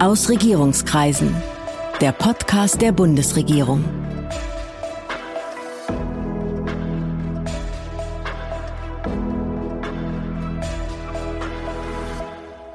Aus 0.00 0.28
Regierungskreisen. 0.28 1.34
Der 2.00 2.12
Podcast 2.12 2.80
der 2.80 2.92
Bundesregierung. 2.92 3.82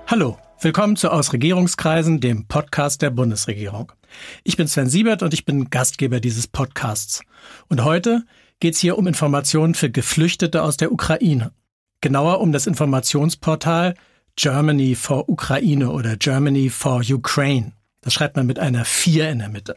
Hallo, 0.05 0.37
willkommen 0.59 0.97
zu 0.97 1.13
Aus 1.13 1.31
Regierungskreisen, 1.31 2.19
dem 2.19 2.45
Podcast 2.49 3.01
der 3.01 3.11
Bundesregierung. 3.11 3.93
Ich 4.43 4.57
bin 4.57 4.67
Sven 4.67 4.89
Siebert 4.89 5.23
und 5.23 5.33
ich 5.33 5.45
bin 5.45 5.69
Gastgeber 5.69 6.19
dieses 6.19 6.47
Podcasts. 6.47 7.21
Und 7.69 7.85
heute 7.85 8.25
geht 8.59 8.73
es 8.73 8.81
hier 8.81 8.97
um 8.97 9.07
Informationen 9.07 9.75
für 9.75 9.89
Geflüchtete 9.89 10.61
aus 10.61 10.75
der 10.75 10.91
Ukraine. 10.91 11.53
Genauer 12.01 12.41
um 12.41 12.51
das 12.51 12.67
Informationsportal 12.67 13.93
Germany 14.35 14.95
for 14.95 15.29
Ukraine 15.29 15.91
oder 15.91 16.17
Germany 16.17 16.69
for 16.69 17.01
Ukraine. 17.01 17.73
Das 18.01 18.13
schreibt 18.13 18.35
man 18.35 18.45
mit 18.45 18.59
einer 18.59 18.83
4 18.85 19.29
in 19.29 19.39
der 19.39 19.49
Mitte. 19.49 19.75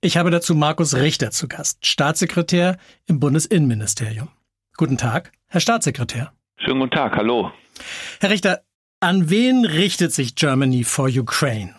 Ich 0.00 0.16
habe 0.16 0.30
dazu 0.30 0.54
Markus 0.54 0.94
Richter 0.94 1.30
zu 1.30 1.48
Gast, 1.48 1.84
Staatssekretär 1.84 2.78
im 3.06 3.20
Bundesinnenministerium. 3.20 4.28
Guten 4.76 4.98
Tag, 4.98 5.32
Herr 5.46 5.60
Staatssekretär. 5.60 6.32
Schönen 6.58 6.80
guten 6.80 6.92
Tag, 6.92 7.16
hallo. 7.16 7.52
Herr 8.20 8.30
Richter, 8.30 8.62
an 9.00 9.30
wen 9.30 9.64
richtet 9.64 10.12
sich 10.12 10.34
Germany 10.34 10.84
for 10.84 11.08
Ukraine? 11.08 11.74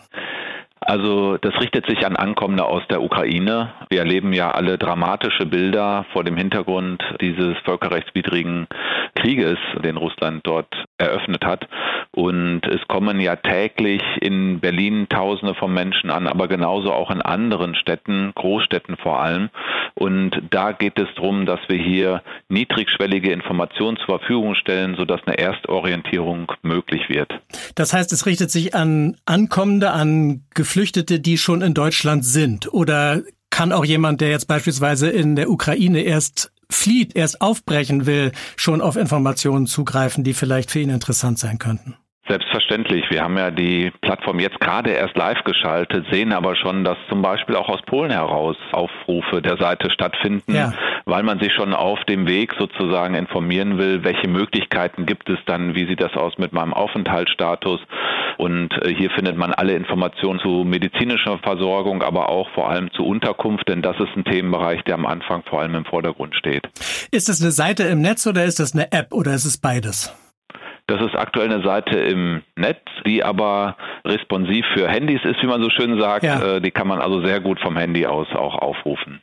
Also 0.92 1.38
das 1.38 1.58
richtet 1.58 1.86
sich 1.86 2.04
an 2.04 2.16
Ankommende 2.16 2.66
aus 2.66 2.82
der 2.90 3.02
Ukraine. 3.02 3.72
Wir 3.88 4.00
erleben 4.00 4.34
ja 4.34 4.50
alle 4.50 4.76
dramatische 4.76 5.46
Bilder 5.46 6.04
vor 6.12 6.22
dem 6.22 6.36
Hintergrund 6.36 7.02
dieses 7.22 7.56
völkerrechtswidrigen 7.64 8.66
Krieges, 9.14 9.56
den 9.82 9.96
Russland 9.96 10.46
dort 10.46 10.68
eröffnet 10.98 11.46
hat. 11.46 11.66
Und 12.14 12.60
es 12.66 12.86
kommen 12.88 13.20
ja 13.20 13.36
täglich 13.36 14.02
in 14.20 14.60
Berlin 14.60 15.06
Tausende 15.08 15.54
von 15.54 15.72
Menschen 15.72 16.10
an, 16.10 16.26
aber 16.26 16.46
genauso 16.46 16.92
auch 16.92 17.10
in 17.10 17.22
anderen 17.22 17.74
Städten, 17.74 18.32
Großstädten 18.34 18.98
vor 18.98 19.22
allem. 19.22 19.48
Und 19.94 20.42
da 20.50 20.72
geht 20.72 20.98
es 20.98 21.08
darum, 21.16 21.46
dass 21.46 21.60
wir 21.68 21.78
hier 21.78 22.22
niedrigschwellige 22.50 23.32
Informationen 23.32 23.96
zur 23.96 24.18
Verfügung 24.18 24.54
stellen, 24.56 24.94
sodass 24.96 25.20
eine 25.24 25.38
Erstorientierung 25.38 26.52
möglich 26.62 27.08
wird. 27.08 27.32
Das 27.76 27.94
heißt, 27.94 28.12
es 28.12 28.26
richtet 28.26 28.50
sich 28.50 28.74
an 28.74 29.16
Ankommende, 29.24 29.90
an 29.92 30.42
Geflüchtete, 30.54 30.81
die 31.20 31.38
schon 31.38 31.62
in 31.62 31.74
Deutschland 31.74 32.24
sind? 32.24 32.72
Oder 32.72 33.22
kann 33.50 33.72
auch 33.72 33.84
jemand, 33.84 34.20
der 34.20 34.30
jetzt 34.30 34.48
beispielsweise 34.48 35.08
in 35.10 35.36
der 35.36 35.50
Ukraine 35.50 36.02
erst 36.02 36.52
flieht, 36.70 37.14
erst 37.14 37.40
aufbrechen 37.40 38.06
will, 38.06 38.32
schon 38.56 38.80
auf 38.80 38.96
Informationen 38.96 39.66
zugreifen, 39.66 40.24
die 40.24 40.34
vielleicht 40.34 40.70
für 40.70 40.80
ihn 40.80 40.90
interessant 40.90 41.38
sein 41.38 41.58
könnten? 41.58 41.96
Selbstverständlich. 42.28 43.10
Wir 43.10 43.24
haben 43.24 43.36
ja 43.36 43.50
die 43.50 43.90
Plattform 44.00 44.38
jetzt 44.38 44.60
gerade 44.60 44.90
erst 44.90 45.16
live 45.16 45.42
geschaltet, 45.42 46.06
sehen 46.12 46.32
aber 46.32 46.54
schon, 46.54 46.84
dass 46.84 46.96
zum 47.08 47.20
Beispiel 47.20 47.56
auch 47.56 47.68
aus 47.68 47.82
Polen 47.82 48.12
heraus 48.12 48.56
Aufrufe 48.70 49.42
der 49.42 49.56
Seite 49.56 49.90
stattfinden, 49.90 50.54
ja. 50.54 50.72
weil 51.04 51.24
man 51.24 51.40
sich 51.40 51.52
schon 51.52 51.74
auf 51.74 52.04
dem 52.04 52.28
Weg 52.28 52.54
sozusagen 52.56 53.14
informieren 53.14 53.76
will, 53.76 54.04
welche 54.04 54.28
Möglichkeiten 54.28 55.04
gibt 55.04 55.28
es 55.30 55.38
dann, 55.46 55.74
wie 55.74 55.84
sieht 55.88 56.00
das 56.00 56.14
aus 56.14 56.38
mit 56.38 56.52
meinem 56.52 56.72
Aufenthaltsstatus. 56.72 57.80
Und 58.38 58.72
äh, 58.84 58.94
hier 58.94 59.10
findet 59.10 59.36
man 59.36 59.52
alle 59.52 59.74
Informationen 59.74 60.38
zu 60.38 60.64
medizinischer 60.64 61.38
Versorgung, 61.38 62.02
aber 62.02 62.28
auch 62.28 62.48
vor 62.50 62.70
allem 62.70 62.92
zu 62.92 63.04
Unterkunft, 63.04 63.68
denn 63.68 63.82
das 63.82 63.96
ist 63.98 64.16
ein 64.16 64.24
Themenbereich, 64.24 64.82
der 64.84 64.94
am 64.94 65.06
Anfang 65.06 65.42
vor 65.42 65.60
allem 65.60 65.74
im 65.74 65.84
Vordergrund 65.84 66.36
steht. 66.36 66.68
Ist 67.10 67.28
das 67.28 67.42
eine 67.42 67.50
Seite 67.50 67.82
im 67.82 68.00
Netz 68.00 68.28
oder 68.28 68.44
ist 68.44 68.60
das 68.60 68.74
eine 68.74 68.92
App 68.92 69.12
oder 69.12 69.34
ist 69.34 69.44
es 69.44 69.58
beides? 69.58 70.16
Das 70.86 71.00
ist 71.00 71.14
aktuell 71.14 71.50
eine 71.50 71.62
Seite 71.62 71.98
im 71.98 72.42
Netz, 72.56 72.80
die 73.06 73.22
aber 73.22 73.76
responsiv 74.04 74.64
für 74.74 74.88
Handys 74.88 75.20
ist, 75.24 75.42
wie 75.42 75.46
man 75.46 75.62
so 75.62 75.70
schön 75.70 75.98
sagt. 76.00 76.24
Ja. 76.24 76.56
Äh, 76.56 76.60
die 76.60 76.70
kann 76.70 76.88
man 76.88 77.00
also 77.00 77.24
sehr 77.24 77.40
gut 77.40 77.60
vom 77.60 77.76
Handy 77.76 78.06
aus 78.06 78.28
auch 78.34 78.56
aufrufen. 78.56 79.22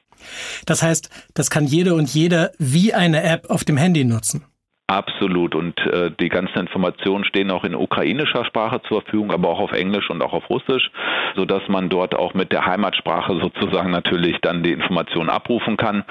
Das 0.66 0.84
heißt, 0.84 1.32
das 1.34 1.50
kann 1.50 1.66
jede 1.66 1.94
und 1.94 2.10
jeder 2.10 2.52
wie 2.58 2.94
eine 2.94 3.24
App 3.24 3.50
auf 3.50 3.64
dem 3.64 3.78
Handy 3.78 4.06
nutzen. 4.06 4.46
Absolut. 4.90 5.54
Und 5.54 5.80
äh, 5.86 6.10
die 6.20 6.30
ganzen 6.30 6.58
Informationen 6.62 7.24
stehen 7.24 7.52
auch 7.52 7.64
in 7.64 7.76
ukrainischer 7.76 8.44
Sprache 8.44 8.82
zur 8.88 9.04
Verfügung, 9.04 9.32
aber 9.32 9.50
auch 9.50 9.60
auf 9.60 9.72
Englisch 9.72 10.10
und 10.10 10.24
auch 10.24 10.34
auf 10.34 10.50
Russisch, 10.50 10.90
sodass 11.36 11.62
man 11.68 11.90
dort 11.90 12.16
auch 12.16 12.34
mit 12.34 12.52
der 12.52 12.66
Heimatsprache 12.66 13.40
sozusagen 13.40 13.92
natürlich 13.92 14.38
dann 14.42 14.64
die 14.64 14.72
Informationen 14.72 15.30
abrufen 15.30 15.78
kann. 15.78 16.06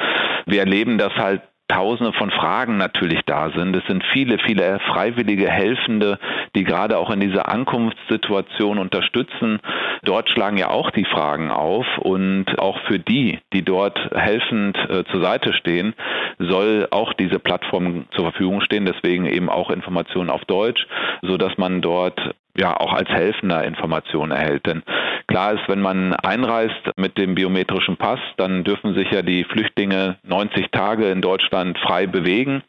Wir 0.46 0.60
erleben 0.60 0.96
das 0.96 1.12
halt 1.14 1.42
Tausende 1.68 2.14
von 2.14 2.30
Fragen 2.30 2.78
natürlich 2.78 3.20
da 3.26 3.50
sind. 3.50 3.76
Es 3.76 3.84
sind 3.86 4.02
viele, 4.12 4.38
viele 4.38 4.80
freiwillige 4.80 5.50
Helfende, 5.50 6.18
die 6.56 6.64
gerade 6.64 6.96
auch 6.96 7.10
in 7.10 7.20
dieser 7.20 7.48
Ankunftssituation 7.48 8.78
unterstützen. 8.78 9.60
Dort 10.02 10.30
schlagen 10.30 10.56
ja 10.56 10.70
auch 10.70 10.90
die 10.90 11.04
Fragen 11.04 11.50
auf 11.50 11.86
und 11.98 12.58
auch 12.58 12.78
für 12.86 12.98
die, 12.98 13.40
die 13.52 13.62
dort 13.62 13.98
helfend 14.14 14.78
äh, 14.88 15.04
zur 15.12 15.22
Seite 15.22 15.52
stehen, 15.52 15.94
soll 16.38 16.88
auch 16.90 17.12
diese 17.12 17.38
Plattform 17.38 18.06
zur 18.12 18.30
Verfügung 18.30 18.62
stehen. 18.62 18.86
Deswegen 18.86 19.26
eben 19.26 19.50
auch 19.50 19.70
Informationen 19.70 20.30
auf 20.30 20.44
Deutsch, 20.46 20.86
so 21.20 21.36
dass 21.36 21.58
man 21.58 21.82
dort 21.82 22.18
ja 22.58 22.76
auch 22.76 22.92
als 22.92 23.08
Helfender 23.08 23.64
Informationen 23.64 24.32
erhält. 24.32 24.66
Denn 24.66 24.82
klar 25.26 25.54
ist, 25.54 25.68
wenn 25.68 25.80
man 25.80 26.14
einreist 26.14 26.90
mit 26.96 27.16
dem 27.18 27.34
biometrischen 27.34 27.96
Pass, 27.96 28.20
dann 28.36 28.64
dürfen 28.64 28.94
sich 28.94 29.10
ja 29.10 29.22
die 29.22 29.44
Flüchtlinge 29.44 30.16
90 30.24 30.70
Tage 30.70 31.08
in 31.08 31.20
Deutschland 31.20 31.78
frei 31.78 32.06
bewegen. 32.06 32.62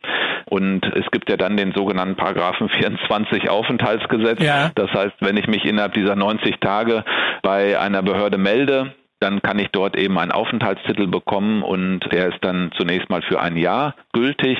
Und 0.45 0.85
es 0.95 1.05
gibt 1.11 1.29
ja 1.29 1.37
dann 1.37 1.57
den 1.57 1.73
sogenannten 1.73 2.15
Paragraphen 2.15 2.69
24 2.69 3.49
Aufenthaltsgesetz. 3.49 4.41
Ja. 4.41 4.71
Das 4.75 4.91
heißt, 4.91 5.15
wenn 5.19 5.37
ich 5.37 5.47
mich 5.47 5.65
innerhalb 5.65 5.93
dieser 5.93 6.15
90 6.15 6.59
Tage 6.59 7.03
bei 7.43 7.79
einer 7.79 8.01
Behörde 8.01 8.37
melde, 8.37 8.93
dann 9.19 9.41
kann 9.41 9.59
ich 9.59 9.69
dort 9.71 9.97
eben 9.97 10.17
einen 10.17 10.31
Aufenthaltstitel 10.31 11.07
bekommen 11.07 11.61
und 11.63 11.99
der 12.11 12.29
ist 12.29 12.39
dann 12.41 12.71
zunächst 12.77 13.09
mal 13.09 13.21
für 13.21 13.41
ein 13.41 13.57
Jahr 13.57 13.95
gültig. 14.13 14.57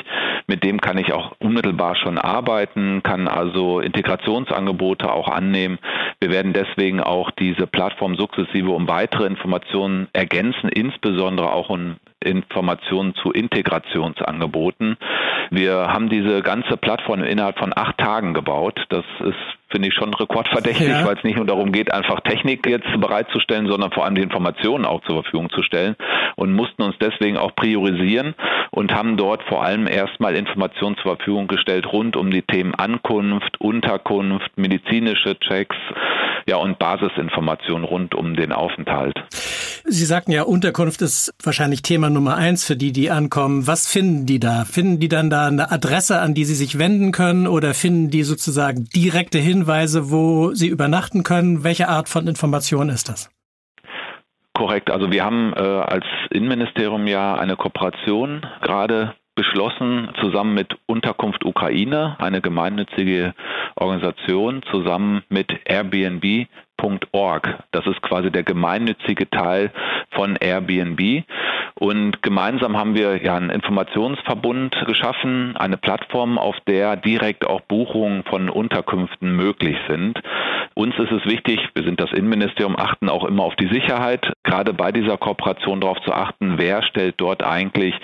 Mit 0.47 0.63
dem 0.63 0.81
kann 0.81 0.97
ich 0.97 1.13
auch 1.13 1.33
unmittelbar 1.39 1.95
schon 1.95 2.17
arbeiten, 2.17 3.01
kann 3.03 3.27
also 3.27 3.79
Integrationsangebote 3.79 5.11
auch 5.11 5.27
annehmen. 5.27 5.79
Wir 6.19 6.31
werden 6.31 6.53
deswegen 6.53 6.99
auch 6.99 7.31
diese 7.31 7.67
Plattform 7.67 8.15
sukzessive 8.15 8.71
um 8.71 8.87
weitere 8.87 9.25
Informationen 9.25 10.07
ergänzen, 10.11 10.69
insbesondere 10.69 11.53
auch 11.53 11.69
um 11.69 11.95
Informationen 12.23 13.15
zu 13.15 13.31
Integrationsangeboten. 13.31 14.97
Wir 15.51 15.87
haben 15.87 16.09
diese 16.09 16.41
ganze 16.41 16.77
Plattform 16.77 17.23
innerhalb 17.23 17.57
von 17.57 17.73
acht 17.75 17.97
Tagen 17.97 18.33
gebaut. 18.33 18.79
Das 18.89 19.05
ist 19.21 19.59
finde 19.69 19.87
ich 19.87 19.93
schon 19.93 20.13
rekordverdächtig, 20.13 20.87
ja. 20.87 21.05
weil 21.05 21.15
es 21.15 21.23
nicht 21.23 21.37
nur 21.37 21.45
darum 21.45 21.71
geht, 21.71 21.93
einfach 21.93 22.21
Technik 22.21 22.67
jetzt 22.67 22.87
bereitzustellen, 22.99 23.67
sondern 23.67 23.91
vor 23.91 24.05
allem 24.05 24.15
die 24.15 24.21
Informationen 24.21 24.85
auch 24.85 25.01
zur 25.01 25.21
Verfügung 25.21 25.49
zu 25.51 25.61
stellen 25.61 25.95
und 26.35 26.53
mussten 26.53 26.81
uns 26.81 26.95
deswegen 26.99 27.37
auch 27.37 27.55
priorisieren 27.55 28.33
und 28.71 28.93
haben 28.93 29.15
dort 29.15 29.43
vor 29.43 29.63
allem 29.63 29.87
erstmal 29.87 30.35
Informationen 30.35 30.95
zur 30.97 31.15
Verfügung 31.15 31.47
gestellt 31.47 31.91
rund 31.91 32.15
um 32.15 32.31
die 32.31 32.41
Themen 32.41 32.73
Ankunft, 32.75 33.61
Unterkunft, 33.61 34.51
medizinische 34.55 35.39
Checks, 35.39 35.77
ja 36.49 36.57
und 36.57 36.79
Basisinformationen 36.79 37.85
rund 37.85 38.15
um 38.15 38.35
den 38.35 38.51
Aufenthalt. 38.51 39.13
Sie 39.85 40.05
sagten 40.05 40.31
ja, 40.31 40.43
Unterkunft 40.43 41.01
ist 41.01 41.33
wahrscheinlich 41.41 41.81
Thema 41.81 42.09
Nummer 42.09 42.35
eins 42.35 42.65
für 42.65 42.75
die, 42.75 42.91
die 42.91 43.09
ankommen. 43.11 43.67
Was 43.67 43.87
finden 43.87 44.25
die 44.25 44.39
da? 44.39 44.65
Finden 44.65 44.99
die 44.99 45.07
dann 45.07 45.29
da 45.29 45.47
eine 45.47 45.71
Adresse, 45.71 46.19
an 46.19 46.33
die 46.33 46.45
sie 46.45 46.55
sich 46.55 46.77
wenden 46.77 47.11
können 47.11 47.47
oder 47.47 47.73
finden 47.73 48.09
die 48.09 48.23
sozusagen 48.23 48.85
direkte 48.93 49.37
Hinweise, 49.37 50.11
wo 50.11 50.53
sie 50.53 50.67
übernachten 50.67 51.23
können? 51.23 51.63
Welche 51.63 51.87
Art 51.87 52.09
von 52.09 52.27
Information 52.27 52.89
ist 52.89 53.09
das? 53.09 53.29
Korrekt. 54.53 54.91
Also 54.91 55.11
wir 55.11 55.23
haben 55.23 55.53
äh, 55.53 55.59
als 55.59 56.05
Innenministerium 56.31 57.07
ja 57.07 57.35
eine 57.35 57.55
Kooperation 57.55 58.45
gerade 58.61 59.15
beschlossen, 59.35 60.09
zusammen 60.21 60.53
mit 60.53 60.77
Unterkunft 60.85 61.45
Ukraine, 61.45 62.15
eine 62.19 62.41
gemeinnützige 62.41 63.33
Organisation, 63.75 64.63
zusammen 64.71 65.23
mit 65.29 65.47
Airbnb.org. 65.65 67.59
Das 67.71 67.87
ist 67.87 68.01
quasi 68.01 68.31
der 68.31 68.43
gemeinnützige 68.43 69.29
Teil 69.29 69.71
von 70.11 70.35
Airbnb. 70.35 71.23
Und 71.75 72.21
gemeinsam 72.21 72.75
haben 72.75 72.93
wir 72.93 73.23
ja 73.23 73.35
einen 73.35 73.49
Informationsverbund 73.49 74.75
geschaffen, 74.85 75.55
eine 75.55 75.77
Plattform, 75.77 76.37
auf 76.37 76.57
der 76.67 76.97
direkt 76.97 77.47
auch 77.47 77.61
Buchungen 77.61 78.23
von 78.25 78.49
Unterkünften 78.49 79.33
möglich 79.33 79.77
sind. 79.87 80.19
Uns 80.73 80.93
ist 80.99 81.11
es 81.11 81.25
wichtig, 81.25 81.59
wir 81.73 81.83
sind 81.83 82.01
das 82.01 82.11
Innenministerium, 82.11 82.75
achten 82.77 83.07
auch 83.09 83.23
immer 83.23 83.43
auf 83.43 83.55
die 83.55 83.69
Sicherheit, 83.69 84.31
gerade 84.43 84.73
bei 84.73 84.91
dieser 84.91 85.17
Kooperation 85.17 85.79
darauf 85.79 86.01
zu 86.01 86.11
achten, 86.11 86.57
wer 86.57 86.83
stellt 86.83 87.15
dort 87.17 87.43
eigentlich 87.43 87.95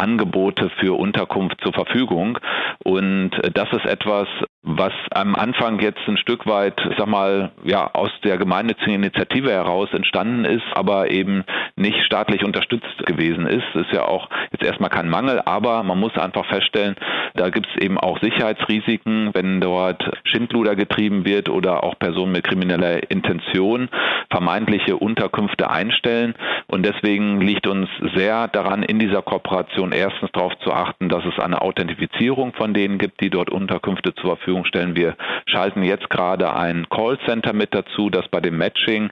Angebote 0.00 0.70
für 0.80 0.98
Unterkunft 0.98 1.60
zur 1.62 1.72
Verfügung. 1.72 2.38
Und 2.82 3.30
das 3.54 3.70
ist 3.72 3.84
etwas, 3.84 4.26
was 4.62 4.92
am 5.12 5.34
Anfang 5.36 5.80
jetzt 5.80 6.00
ein 6.06 6.18
Stück 6.18 6.46
weit, 6.46 6.80
ich 6.90 6.96
sag 6.98 7.06
mal, 7.06 7.50
ja, 7.64 7.90
aus 7.94 8.10
der 8.24 8.36
gemeinnützigen 8.36 8.94
Initiative 8.94 9.50
heraus 9.50 9.88
entstanden 9.92 10.44
ist, 10.44 10.64
aber 10.74 11.10
eben 11.10 11.44
nicht 11.76 12.02
staatlich 12.04 12.44
unterstützt 12.44 13.06
gewesen 13.06 13.46
ist. 13.46 13.64
Das 13.74 13.86
ist 13.86 13.92
ja 13.92 14.04
auch 14.04 14.28
jetzt 14.52 14.64
erstmal 14.64 14.90
kein 14.90 15.08
Mangel, 15.08 15.40
aber 15.44 15.82
man 15.82 15.98
muss 15.98 16.16
einfach 16.16 16.44
feststellen, 16.46 16.96
da 17.34 17.48
gibt 17.48 17.68
es 17.68 17.82
eben 17.82 17.98
auch 17.98 18.20
Sicherheitsrisiken, 18.20 19.30
wenn 19.32 19.60
dort 19.60 20.02
Schindluder 20.24 20.76
getrieben 20.76 21.24
wird 21.24 21.48
oder 21.48 21.84
auch 21.84 21.98
Personen 21.98 22.32
mit 22.32 22.44
krimineller 22.44 23.10
Intention 23.10 23.88
vermeintliche 24.30 24.96
Unterkünfte 24.96 25.70
einstellen. 25.70 26.34
Und 26.66 26.84
deswegen 26.84 27.40
liegt 27.40 27.66
uns 27.66 27.88
sehr 28.14 28.48
daran, 28.48 28.82
in 28.82 28.98
dieser 28.98 29.22
Kooperation 29.22 29.89
erstens 29.92 30.30
darauf 30.32 30.56
zu 30.60 30.72
achten, 30.72 31.08
dass 31.08 31.24
es 31.24 31.38
eine 31.38 31.62
Authentifizierung 31.62 32.52
von 32.54 32.74
denen 32.74 32.98
gibt, 32.98 33.20
die 33.20 33.30
dort 33.30 33.50
Unterkünfte 33.50 34.14
zur 34.14 34.36
Verfügung 34.36 34.60
Verfügung 34.60 34.64
stellen. 34.64 34.96
Wir 34.96 35.16
schalten 35.46 35.82
jetzt 35.82 36.10
gerade 36.10 36.54
ein 36.54 36.86
Callcenter 36.88 37.52
mit 37.52 37.74
dazu, 37.74 38.10
das 38.10 38.26
bei 38.28 38.40
dem 38.40 38.58
Matching 38.58 39.10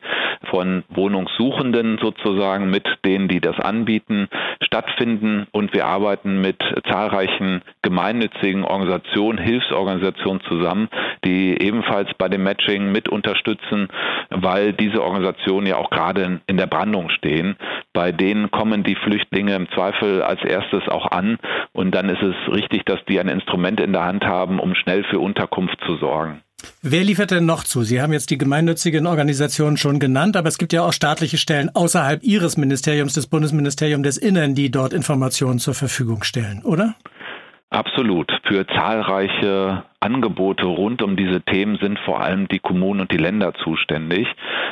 von 0.51 0.85
Wohnungssuchenden 0.89 1.99
sozusagen 2.03 2.71
mit 2.71 2.87
denen, 3.05 3.29
die 3.29 3.41
das 3.41 3.59
anbieten, 3.59 4.29
stattfinden. 4.63 5.47
Und 5.53 5.73
wir 5.75 5.87
arbeiten 5.87 6.41
mit 6.41 6.63
zahlreichen 6.89 7.63
gemeinnützigen 7.83 8.65
Organisationen, 8.65 9.39
Hilfsorganisationen 9.39 10.43
zusammen, 10.43 10.89
die 11.25 11.61
ebenfalls 11.61 12.09
bei 12.19 12.29
dem 12.29 12.43
Matching 12.43 12.93
mit 12.93 13.09
unterstützen, 13.09 13.89
weil 14.31 14.73
diese 14.73 15.03
Organisationen 15.03 15.67
ja 15.67 15.77
auch 15.77 15.91
gerade 15.91 16.41
in 16.47 16.57
der 16.57 16.67
Brandung 16.67 17.11
stehen. 17.11 17.57
Bei 17.93 18.13
denen 18.13 18.51
kommen 18.51 18.83
die 18.85 18.97
Flüchtlinge 18.97 19.55
im 19.55 19.69
Zweifel 19.71 20.23
als 20.23 20.43
erstes 20.45 20.68
auch 20.89 21.11
an 21.11 21.39
und 21.73 21.95
dann 21.95 22.09
ist 22.09 22.23
es 22.23 22.35
richtig, 22.53 22.85
dass 22.87 22.99
die 23.09 23.19
ein 23.21 23.29
Instrument 23.29 23.81
in 23.81 23.93
der 23.93 24.05
Hand 24.05 24.25
haben, 24.25 24.59
um 24.61 24.75
schnell 24.75 25.05
für 25.05 25.19
Unterkunft 25.19 25.79
zu 25.87 25.97
sorgen. 25.97 26.43
Wer 26.83 27.05
liefert 27.05 27.31
denn 27.31 27.47
noch 27.47 27.63
zu? 27.63 27.83
Sie 27.83 28.03
haben 28.03 28.13
jetzt 28.13 28.31
die 28.31 28.39
gemeinnützigen 28.39 29.07
Organisationen 29.07 29.77
schon 29.77 30.01
genannt, 30.01 30.37
aber 30.37 30.49
es 30.49 30.59
gibt 30.59 30.73
ja 30.73 30.83
auch 30.83 30.93
staatliche 30.93 31.39
Stellen 31.39 31.71
außerhalb 31.73 32.23
Ihres 32.23 32.57
Ministeriums, 32.57 33.15
des 33.15 33.29
Bundesministeriums 33.29 34.03
des 34.03 34.19
Innern, 34.19 34.55
die 34.55 34.71
dort 34.71 34.93
Informationen 34.93 35.61
zur 35.61 35.75
Verfügung 35.75 36.25
stellen, 36.25 36.63
oder? 36.65 36.95
Absolut. 37.71 38.31
Für 38.49 38.67
zahlreiche 38.67 39.85
Angebote 40.01 40.65
rund 40.65 41.03
um 41.03 41.17
diese 41.17 41.43
Themen 41.43 41.77
sind 41.79 41.99
vor 42.01 42.21
allem 42.21 42.49
die 42.49 42.61
Kommunen 42.61 43.01
und 43.01 43.13
die 43.13 43.17
Länder 43.17 43.53
zuständig. 43.55 44.29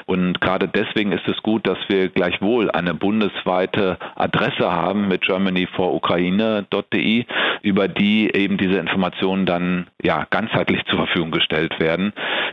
Und 0.06 0.40
gerade 0.40 0.68
deswegen 0.68 1.10
ist 1.10 1.26
es 1.26 1.42
gut, 1.42 1.66
dass 1.66 1.78
wir 1.88 2.08
gleichwohl 2.08 2.70
eine 2.70 2.94
bundesweite 2.94 3.98
Adresse 4.14 4.70
haben 4.70 5.08
mit 5.08 5.22
germanyforukraine.de, 5.22 7.24
über 7.62 7.88
die 7.88 8.30
eben 8.32 8.56
diese 8.56 8.78
Informationen 8.78 9.46
dann 9.46 9.88
ja 10.00 10.26
ganzheitlich 10.30 10.84
zur 10.86 11.06
Verfügung 11.06 11.32
gestellt 11.32 11.80
werden. 11.80 12.12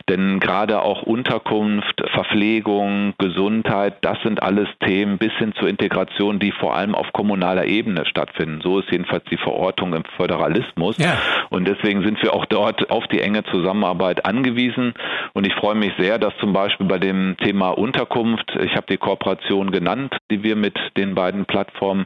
Denn 0.10 0.40
gerade 0.40 0.82
auch 0.82 1.04
Unterkunft, 1.04 2.02
Verpflegung, 2.12 3.14
Gesundheit, 3.20 3.98
das 4.02 4.18
sind 4.24 4.42
alles 4.42 4.68
Themen 4.84 5.20
bis 5.20 5.32
hin 5.34 5.54
zur 5.58 5.70
Integration, 5.70 6.40
die 6.40 6.52
vor 6.52 6.76
allem 6.76 6.96
auf 6.96 7.14
kommunaler 7.14 7.66
Ebene 7.66 8.06
stattfinden. 8.08 8.62
So 8.62 8.80
ist 8.80 8.92
jedenfalls 8.92 9.24
die 9.30 9.38
Verortung 9.38 9.94
im 9.94 10.04
Föderalismus. 10.18 10.98
Ja. 10.98 11.18
Und 11.50 11.68
deswegen 11.68 12.04
sind 12.04 12.22
wir 12.24 12.34
auch 12.34 12.46
dort 12.46 12.63
dort 12.64 12.90
auf 12.90 13.06
die 13.08 13.20
enge 13.20 13.44
Zusammenarbeit 13.46 14.26
angewiesen. 14.26 14.94
Und 15.34 15.46
ich 15.46 15.54
freue 15.56 15.76
mich 15.76 15.92
sehr, 15.98 16.18
dass 16.18 16.34
zum 16.40 16.54
Beispiel 16.54 16.88
bei 16.88 16.98
dem 16.98 17.36
Thema 17.38 17.70
Unterkunft, 17.70 18.56
ich 18.62 18.76
habe 18.76 18.88
die 18.90 18.98
Kooperation 18.98 19.72
genannt, 19.72 20.16
die 20.32 20.44
wir 20.44 20.56
mit 20.56 20.78
den 20.98 21.16
beiden 21.16 21.46
Plattformen 21.46 22.06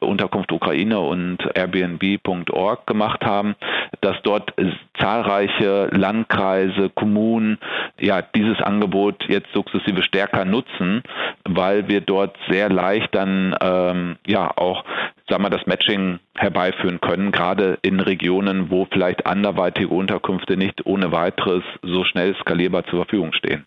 Unterkunft 0.00 0.52
Ukraine 0.52 1.00
und 1.00 1.38
Airbnb.org 1.54 2.86
gemacht 2.86 3.24
haben, 3.24 3.56
dass 4.00 4.16
dort 4.22 4.54
zahlreiche 4.98 5.88
Landkreise, 5.90 6.90
Kommunen 6.94 7.58
ja 8.00 8.22
dieses 8.22 8.60
Angebot 8.60 9.24
jetzt 9.28 9.52
sukzessive 9.52 10.02
stärker 10.02 10.44
nutzen, 10.44 11.02
weil 11.44 11.88
wir 11.88 12.00
dort 12.00 12.36
sehr 12.48 12.68
leicht 12.68 13.14
dann 13.14 13.56
ähm, 13.60 14.16
ja 14.26 14.50
auch 14.56 14.84
sagen 15.28 15.42
wir, 15.42 15.50
das 15.50 15.66
Matching 15.66 16.18
herbeiführen 16.38 17.00
können, 17.00 17.32
gerade 17.32 17.78
in 17.82 18.00
Regionen, 18.00 18.70
wo 18.70 18.86
vielleicht 18.90 19.26
anderweitige 19.26 19.88
Unterkünfte 19.88 20.56
nicht 20.56 20.86
ohne 20.86 21.12
weiteres 21.12 21.62
so 21.82 22.04
schnell 22.04 22.34
skalierbar 22.40 22.84
zur 22.84 23.04
Verfügung 23.04 23.32
stehen. 23.32 23.66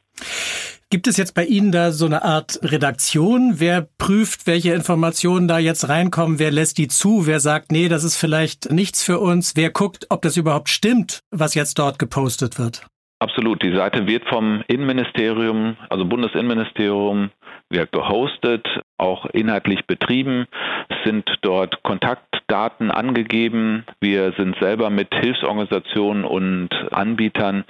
Gibt 0.92 1.08
es 1.08 1.16
jetzt 1.16 1.36
bei 1.36 1.46
Ihnen 1.46 1.72
da 1.72 1.92
so 1.92 2.06
eine 2.06 2.22
Art 2.22 2.60
Redaktion? 2.64 3.56
Wer 3.60 3.88
prüft, 3.98 4.46
welche 4.46 4.74
Informationen 4.74 5.48
da 5.48 5.58
jetzt 5.58 5.88
reinkommen? 5.88 6.38
Wer 6.38 6.52
lässt 6.52 6.78
die 6.78 6.90
zu? 6.90 7.26
Wer 7.28 7.40
sagt, 7.40 7.72
nee, 7.72 7.88
das 7.88 8.04
ist 8.04 8.18
vielleicht 8.18 8.74
nichts 8.74 9.02
für 9.02 9.20
uns? 9.20 9.56
Wer 9.56 9.70
guckt, 9.70 10.08
ob 10.10 10.22
das 10.22 10.36
überhaupt 10.36 10.68
stimmt, 10.68 11.22
was 11.32 11.56
jetzt 11.56 11.80
dort 11.80 11.98
gepostet 11.98 12.60
wird? 12.60 12.86
Absolut. 13.20 13.64
Die 13.64 13.74
Seite 13.74 14.06
wird 14.06 14.28
vom 14.28 14.64
Innenministerium, 14.68 15.78
also 15.90 16.04
Bundesinnenministerium, 16.04 17.32
wird 17.70 17.94
gehostet, 17.94 18.68
auch 19.02 19.26
inhaltlich 19.26 19.86
betrieben. 19.86 20.46
Sind 21.04 21.30
dort 21.42 21.84
Kontaktdaten 21.84 22.92
angegeben. 22.92 23.84
Wir 24.00 24.34
sind 24.38 24.56
selber 24.60 24.90
mit 24.90 25.14
Hilfsorganisationen 25.14 26.24
und 26.24 26.70
Anbietern 26.92 27.66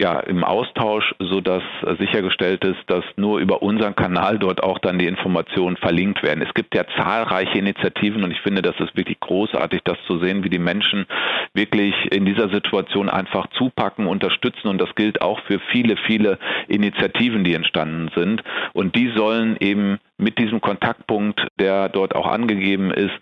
ja, 0.00 0.18
im 0.20 0.44
Austausch, 0.44 1.14
sodass 1.18 1.62
sichergestellt 1.98 2.64
ist, 2.64 2.78
dass 2.86 3.04
nur 3.16 3.38
über 3.38 3.62
unseren 3.62 3.94
Kanal 3.94 4.38
dort 4.38 4.62
auch 4.62 4.78
dann 4.78 4.98
die 4.98 5.06
Informationen 5.06 5.76
verlinkt 5.76 6.22
werden. 6.22 6.42
Es 6.42 6.54
gibt 6.54 6.74
ja 6.74 6.84
zahlreiche 6.96 7.58
Initiativen 7.58 8.24
und 8.24 8.30
ich 8.30 8.40
finde, 8.40 8.62
das 8.62 8.80
ist 8.80 8.96
wirklich 8.96 9.20
großartig, 9.20 9.82
das 9.84 9.98
zu 10.06 10.18
sehen, 10.18 10.42
wie 10.42 10.48
die 10.48 10.58
Menschen 10.58 11.04
wirklich 11.52 11.94
in 12.12 12.24
dieser 12.24 12.48
Situation 12.48 13.10
einfach 13.10 13.48
zupacken, 13.58 14.06
unterstützen 14.06 14.68
und 14.68 14.80
das 14.80 14.94
gilt 14.94 15.20
auch 15.20 15.40
für 15.40 15.60
viele, 15.70 15.96
viele 16.06 16.38
Initiativen, 16.68 17.44
die 17.44 17.54
entstanden 17.54 18.10
sind 18.16 18.42
und 18.72 18.96
die 18.96 19.12
sollen 19.14 19.56
eben 19.60 19.98
mit 20.20 20.38
diesem 20.38 20.60
Kontaktpunkt, 20.60 21.46
der 21.58 21.88
dort 21.88 22.14
auch 22.14 22.26
angegeben 22.26 22.90
ist, 22.90 23.18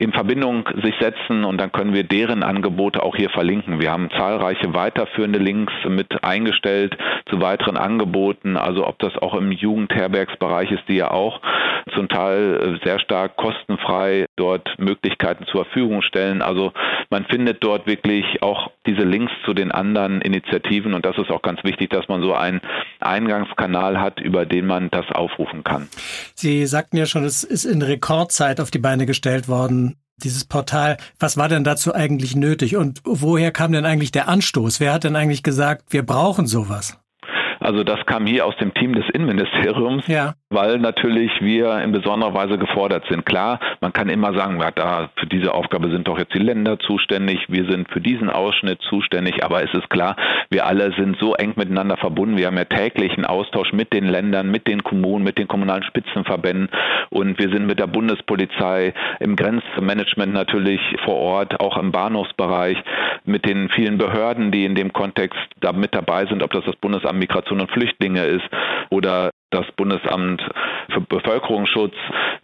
in 0.00 0.12
Verbindung 0.12 0.68
sich 0.82 0.94
setzen 1.00 1.44
und 1.44 1.58
dann 1.58 1.72
können 1.72 1.92
wir 1.92 2.04
deren 2.04 2.44
Angebote 2.44 3.02
auch 3.02 3.16
hier 3.16 3.30
verlinken. 3.30 3.80
Wir 3.80 3.90
haben 3.90 4.10
zahlreiche 4.10 4.72
weiterführende 4.72 5.40
Links 5.40 5.72
mit 5.88 6.22
eingestellt 6.22 6.96
zu 7.28 7.40
weiteren 7.40 7.76
Angeboten, 7.76 8.56
also 8.56 8.86
ob 8.86 9.00
das 9.00 9.16
auch 9.16 9.34
im 9.34 9.50
Jugendherbergsbereich 9.50 10.70
ist, 10.70 10.84
die 10.88 10.94
ja 10.94 11.10
auch 11.10 11.40
zum 11.94 12.08
Teil 12.08 12.78
sehr 12.84 13.00
stark 13.00 13.36
kostenfrei 13.36 14.26
dort 14.36 14.78
Möglichkeiten 14.78 15.46
zur 15.46 15.64
Verfügung 15.64 16.02
stellen. 16.02 16.42
Also 16.42 16.72
man 17.10 17.24
findet 17.24 17.64
dort 17.64 17.86
wirklich 17.86 18.40
auch 18.40 18.70
diese 18.86 19.02
Links 19.02 19.32
zu 19.44 19.52
den 19.52 19.72
anderen 19.72 20.20
Initiativen 20.20 20.94
und 20.94 21.04
das 21.04 21.18
ist 21.18 21.30
auch 21.30 21.42
ganz 21.42 21.64
wichtig, 21.64 21.90
dass 21.90 22.06
man 22.06 22.22
so 22.22 22.34
einen 22.34 22.60
Eingangskanal 23.00 24.00
hat, 24.00 24.20
über 24.20 24.46
den 24.46 24.66
man 24.66 24.90
das 24.90 25.06
aufrufen 25.10 25.64
kann. 25.64 25.88
Sie 26.34 26.66
sagten 26.66 26.96
ja 26.96 27.06
schon, 27.06 27.24
es 27.24 27.42
ist 27.42 27.64
in 27.64 27.82
Rekordzeit 27.82 28.60
auf 28.60 28.70
die 28.70 28.78
Beine 28.78 29.04
gestellt 29.06 29.48
worden 29.48 29.87
dieses 30.16 30.44
Portal. 30.44 30.96
Was 31.18 31.36
war 31.36 31.48
denn 31.48 31.64
dazu 31.64 31.94
eigentlich 31.94 32.34
nötig 32.34 32.76
und 32.76 33.00
woher 33.04 33.52
kam 33.52 33.72
denn 33.72 33.84
eigentlich 33.84 34.12
der 34.12 34.28
Anstoß? 34.28 34.80
Wer 34.80 34.92
hat 34.92 35.04
denn 35.04 35.16
eigentlich 35.16 35.42
gesagt, 35.42 35.92
wir 35.92 36.04
brauchen 36.04 36.46
sowas? 36.46 36.98
Also 37.68 37.84
das 37.84 38.06
kam 38.06 38.24
hier 38.24 38.46
aus 38.46 38.56
dem 38.56 38.72
Team 38.72 38.94
des 38.94 39.04
Innenministeriums, 39.12 40.06
ja. 40.06 40.32
weil 40.48 40.78
natürlich 40.78 41.30
wir 41.42 41.82
in 41.82 41.92
besonderer 41.92 42.32
Weise 42.32 42.56
gefordert 42.56 43.04
sind. 43.10 43.26
Klar, 43.26 43.60
man 43.82 43.92
kann 43.92 44.08
immer 44.08 44.32
sagen, 44.32 44.58
ja, 44.58 44.70
da 44.70 45.10
für 45.16 45.26
diese 45.26 45.52
Aufgabe 45.52 45.90
sind 45.90 46.08
doch 46.08 46.18
jetzt 46.18 46.32
die 46.32 46.38
Länder 46.38 46.78
zuständig, 46.78 47.44
wir 47.48 47.70
sind 47.70 47.90
für 47.90 48.00
diesen 48.00 48.30
Ausschnitt 48.30 48.80
zuständig, 48.88 49.44
aber 49.44 49.62
es 49.62 49.74
ist 49.74 49.90
klar, 49.90 50.16
wir 50.48 50.64
alle 50.64 50.94
sind 50.96 51.18
so 51.20 51.34
eng 51.34 51.52
miteinander 51.56 51.98
verbunden. 51.98 52.38
Wir 52.38 52.46
haben 52.46 52.56
ja 52.56 52.64
täglichen 52.64 53.26
Austausch 53.26 53.74
mit 53.74 53.92
den 53.92 54.06
Ländern, 54.06 54.50
mit 54.50 54.66
den 54.66 54.82
Kommunen, 54.82 55.22
mit 55.22 55.36
den 55.36 55.46
kommunalen 55.46 55.82
Spitzenverbänden 55.82 56.70
und 57.10 57.38
wir 57.38 57.50
sind 57.50 57.66
mit 57.66 57.78
der 57.78 57.86
Bundespolizei 57.86 58.94
im 59.20 59.36
Grenzmanagement 59.36 60.32
natürlich 60.32 60.80
vor 61.04 61.16
Ort, 61.16 61.60
auch 61.60 61.76
im 61.76 61.92
Bahnhofsbereich, 61.92 62.78
mit 63.26 63.44
den 63.44 63.68
vielen 63.68 63.98
Behörden, 63.98 64.52
die 64.52 64.64
in 64.64 64.74
dem 64.74 64.94
Kontext 64.94 65.38
da 65.60 65.72
mit 65.72 65.94
dabei 65.94 66.24
sind, 66.24 66.42
ob 66.42 66.52
das 66.52 66.64
das 66.64 66.76
Bundesamt 66.76 67.18
Migration 67.18 67.57
Und 67.60 67.70
Flüchtlinge 67.70 68.24
ist 68.24 68.48
oder 68.90 69.30
das 69.50 69.64
Bundesamt 69.76 70.42
für 70.90 71.00
Bevölkerungsschutz. 71.00 71.94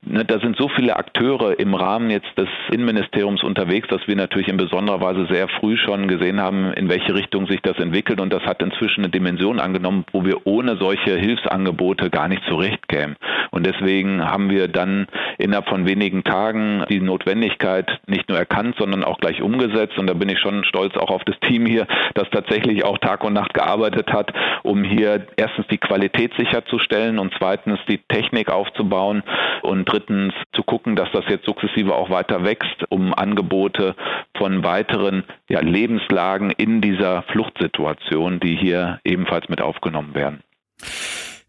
Ne, 0.03 0.25
da 0.25 0.39
sind 0.39 0.57
so 0.57 0.69
viele 0.69 0.97
Akteure 0.97 1.59
im 1.59 1.75
Rahmen 1.75 2.09
jetzt 2.11 2.31
des 2.39 2.49
Innenministeriums 2.71 3.43
unterwegs, 3.43 3.89
dass 3.89 4.07
wir 4.07 4.17
natürlich 4.17 4.49
in 4.49 4.57
besonderer 4.57 5.01
Weise 5.01 5.27
sehr 5.31 5.49
früh 5.49 5.77
schon 5.77 6.09
gesehen 6.09 6.41
haben, 6.41 6.73
in 6.73 6.89
welche 6.89 7.15
Richtung 7.15 7.47
sich 7.47 7.61
das 7.63 7.79
entwickelt. 7.79 8.21
Und 8.21 8.33
das 8.33 8.43
hat 8.45 8.63
inzwischen 8.63 9.01
eine 9.01 9.11
Dimension 9.11 9.61
angenommen, 9.61 10.05
wo 10.13 10.25
wir 10.25 10.47
ohne 10.47 10.77
solche 10.77 11.17
Hilfsangebote 11.17 12.09
gar 12.09 12.29
nicht 12.29 12.43
zurechtkämen. 12.49 13.17
Und 13.51 13.67
deswegen 13.67 14.25
haben 14.25 14.51
wir 14.51 14.69
dann 14.69 15.07
innerhalb 15.39 15.69
von 15.69 15.87
wenigen 15.87 16.25
Tagen 16.25 16.85
die 16.89 17.01
Notwendigkeit 17.01 18.01
nicht 18.07 18.29
nur 18.29 18.39
erkannt, 18.39 18.77
sondern 18.79 19.05
auch 19.05 19.19
gleich 19.19 19.43
umgesetzt. 19.43 19.99
Und 19.99 20.07
da 20.07 20.15
bin 20.15 20.31
ich 20.31 20.39
schon 20.39 20.65
stolz 20.65 20.97
auch 20.97 21.11
auf 21.11 21.25
das 21.25 21.39
Team 21.41 21.67
hier, 21.67 21.87
das 22.15 22.29
tatsächlich 22.31 22.85
auch 22.85 22.99
Tag 22.99 23.25
und 23.25 23.35
Nacht 23.35 23.53
gearbeitet 23.53 24.11
hat, 24.13 24.33
um 24.63 24.85
hier 24.85 25.27
erstens 25.37 25.67
die 25.69 25.79
Qualität 25.79 26.33
sicherzustellen 26.39 26.94
sicherzustellen 26.95 27.19
und 27.19 27.35
zweitens 27.39 27.79
die 27.89 27.99
Technik 28.09 28.51
aufzubauen 28.51 29.23
und 29.63 29.85
drittens 29.85 30.35
zu 30.55 30.63
gucken, 30.63 30.97
dass 30.97 31.11
das 31.13 31.25
jetzt 31.29 31.47
sukzessive 31.47 31.95
auch 31.95 32.11
weiter 32.11 32.45
wächst, 32.45 32.85
um 32.89 33.15
Angebote 33.15 33.95
von 34.37 34.65
weiteren 34.65 35.25
ja, 35.49 35.61
Lebenslagen 35.61 36.51
in 36.51 36.81
dieser 36.81 37.23
Fluchtsituation, 37.25 38.41
die 38.41 38.57
hier 38.57 39.01
ebenfalls 39.05 39.49
mit 39.49 39.61
aufgenommen 39.61 40.15
werden. 40.15 40.41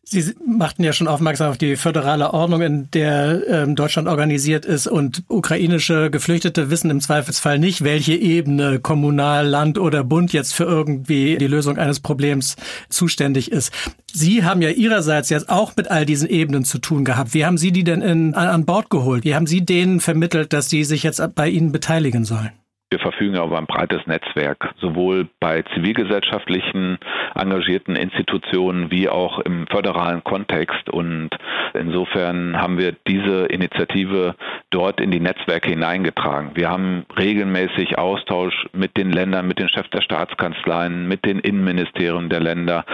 Sie 0.07 0.35
machten 0.45 0.83
ja 0.83 0.93
schon 0.93 1.07
aufmerksam 1.07 1.49
auf 1.49 1.57
die 1.57 1.75
föderale 1.75 2.31
Ordnung, 2.31 2.61
in 2.61 2.91
der 2.91 3.41
ähm, 3.47 3.75
Deutschland 3.75 4.07
organisiert 4.07 4.63
ist 4.63 4.85
und 4.85 5.23
ukrainische 5.27 6.11
Geflüchtete 6.11 6.69
wissen 6.69 6.91
im 6.91 7.01
Zweifelsfall 7.01 7.57
nicht, 7.57 7.83
welche 7.83 8.13
Ebene 8.13 8.79
Kommunal, 8.79 9.47
Land 9.47 9.79
oder 9.79 10.03
Bund 10.03 10.31
jetzt 10.31 10.53
für 10.53 10.65
irgendwie 10.65 11.39
die 11.39 11.47
Lösung 11.47 11.79
eines 11.79 12.01
Problems 12.01 12.55
zuständig 12.89 13.51
ist. 13.51 13.73
Sie 14.13 14.43
haben 14.43 14.61
ja 14.61 14.69
Ihrerseits 14.69 15.29
jetzt 15.29 15.49
auch 15.49 15.75
mit 15.75 15.89
all 15.89 16.05
diesen 16.05 16.29
Ebenen 16.29 16.65
zu 16.65 16.77
tun 16.77 17.03
gehabt. 17.03 17.33
Wie 17.33 17.43
haben 17.43 17.57
Sie 17.57 17.71
die 17.71 17.83
denn 17.83 18.03
in, 18.03 18.35
an 18.35 18.65
Bord 18.65 18.91
geholt? 18.91 19.23
Wie 19.23 19.33
haben 19.33 19.47
Sie 19.47 19.65
denen 19.65 20.01
vermittelt, 20.01 20.53
dass 20.53 20.67
die 20.67 20.83
sich 20.83 21.01
jetzt 21.01 21.21
bei 21.33 21.49
Ihnen 21.49 21.71
beteiligen 21.71 22.25
sollen? 22.25 22.51
Wir 22.95 23.01
verfügen 23.01 23.35
über 23.35 23.57
ein 23.57 23.65
breites 23.65 24.07
Netzwerk, 24.07 24.73
sowohl 24.79 25.27
bei 25.41 25.63
zivilgesellschaftlichen 25.73 26.97
engagierten 27.35 27.97
Institutionen 27.97 28.89
wie 28.89 29.09
auch 29.09 29.39
im 29.39 29.67
föderalen 29.67 30.23
Kontext. 30.23 30.89
Und 30.89 31.31
insofern 31.73 32.55
haben 32.57 32.77
wir 32.77 32.93
diese 33.05 33.47
Initiative 33.47 34.35
dort 34.69 35.01
in 35.01 35.11
die 35.11 35.19
Netzwerke 35.19 35.71
hineingetragen. 35.71 36.51
Wir 36.53 36.69
haben 36.69 37.05
regelmäßig 37.19 37.97
Austausch 37.97 38.65
mit 38.71 38.95
den 38.95 39.11
Ländern, 39.11 39.45
mit 39.45 39.59
den 39.59 39.67
Chefs 39.67 39.89
der 39.89 40.01
Staatskanzleien, 40.01 41.05
mit 41.05 41.25
den 41.25 41.39
Innenministerien 41.39 42.29
der 42.29 42.39
Länder, 42.39 42.85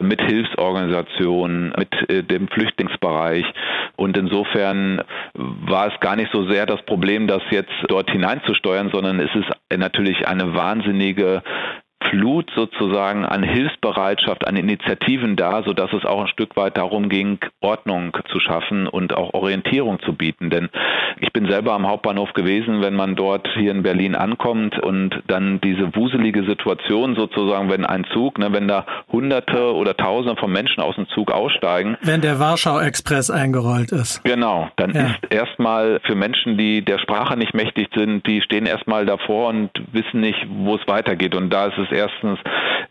mit 0.00 0.22
Hilfsorganisationen, 0.22 1.74
mit 1.76 2.10
äh, 2.10 2.22
dem 2.22 2.48
Flüchtlingsbereich. 2.48 3.44
Und 3.96 4.16
insofern 4.16 5.02
war 5.34 5.88
es 5.92 6.00
gar 6.00 6.16
nicht 6.16 6.32
so 6.32 6.48
sehr 6.50 6.64
das 6.64 6.80
Problem, 6.86 7.26
das 7.26 7.42
jetzt 7.50 7.72
dort 7.88 8.10
hineinzusteuern, 8.10 8.90
sondern 8.90 9.20
es 9.20 9.34
ist 9.34 9.49
natürlich 9.76 10.26
eine 10.26 10.54
wahnsinnige 10.54 11.42
Flut 12.10 12.50
sozusagen 12.54 13.24
an 13.24 13.42
Hilfsbereitschaft, 13.42 14.46
an 14.46 14.56
Initiativen 14.56 15.36
da, 15.36 15.62
sodass 15.62 15.92
es 15.92 16.04
auch 16.04 16.20
ein 16.20 16.28
Stück 16.28 16.56
weit 16.56 16.76
darum 16.76 17.08
ging, 17.08 17.38
Ordnung 17.60 18.16
zu 18.30 18.40
schaffen 18.40 18.86
und 18.86 19.16
auch 19.16 19.32
Orientierung 19.32 20.00
zu 20.00 20.12
bieten. 20.12 20.50
Denn 20.50 20.68
ich 21.20 21.32
bin 21.32 21.48
selber 21.48 21.72
am 21.72 21.86
Hauptbahnhof 21.86 22.32
gewesen, 22.32 22.82
wenn 22.82 22.94
man 22.94 23.14
dort 23.14 23.48
hier 23.54 23.70
in 23.70 23.82
Berlin 23.82 24.14
ankommt 24.14 24.78
und 24.78 25.22
dann 25.28 25.60
diese 25.60 25.94
wuselige 25.94 26.44
Situation 26.44 27.14
sozusagen, 27.14 27.70
wenn 27.70 27.84
ein 27.84 28.04
Zug, 28.12 28.38
ne, 28.38 28.52
wenn 28.52 28.66
da 28.66 28.86
Hunderte 29.12 29.74
oder 29.74 29.96
Tausende 29.96 30.40
von 30.40 30.50
Menschen 30.50 30.80
aus 30.80 30.96
dem 30.96 31.08
Zug 31.08 31.30
aussteigen. 31.30 31.96
Wenn 32.02 32.20
der 32.20 32.40
Warschau-Express 32.40 33.30
eingerollt 33.30 33.92
ist. 33.92 34.24
Genau, 34.24 34.68
dann 34.76 34.92
ja. 34.94 35.02
ist 35.02 35.32
erstmal 35.32 36.00
für 36.04 36.14
Menschen, 36.14 36.56
die 36.56 36.84
der 36.84 36.98
Sprache 36.98 37.36
nicht 37.36 37.54
mächtig 37.54 37.88
sind, 37.94 38.26
die 38.26 38.40
stehen 38.40 38.66
erstmal 38.66 39.06
davor 39.06 39.48
und 39.48 39.70
wissen 39.92 40.20
nicht, 40.20 40.46
wo 40.48 40.76
es 40.76 40.86
weitergeht. 40.88 41.34
Und 41.34 41.50
da 41.50 41.66
ist 41.66 41.78
es 41.78 41.90
erstens 42.00 42.38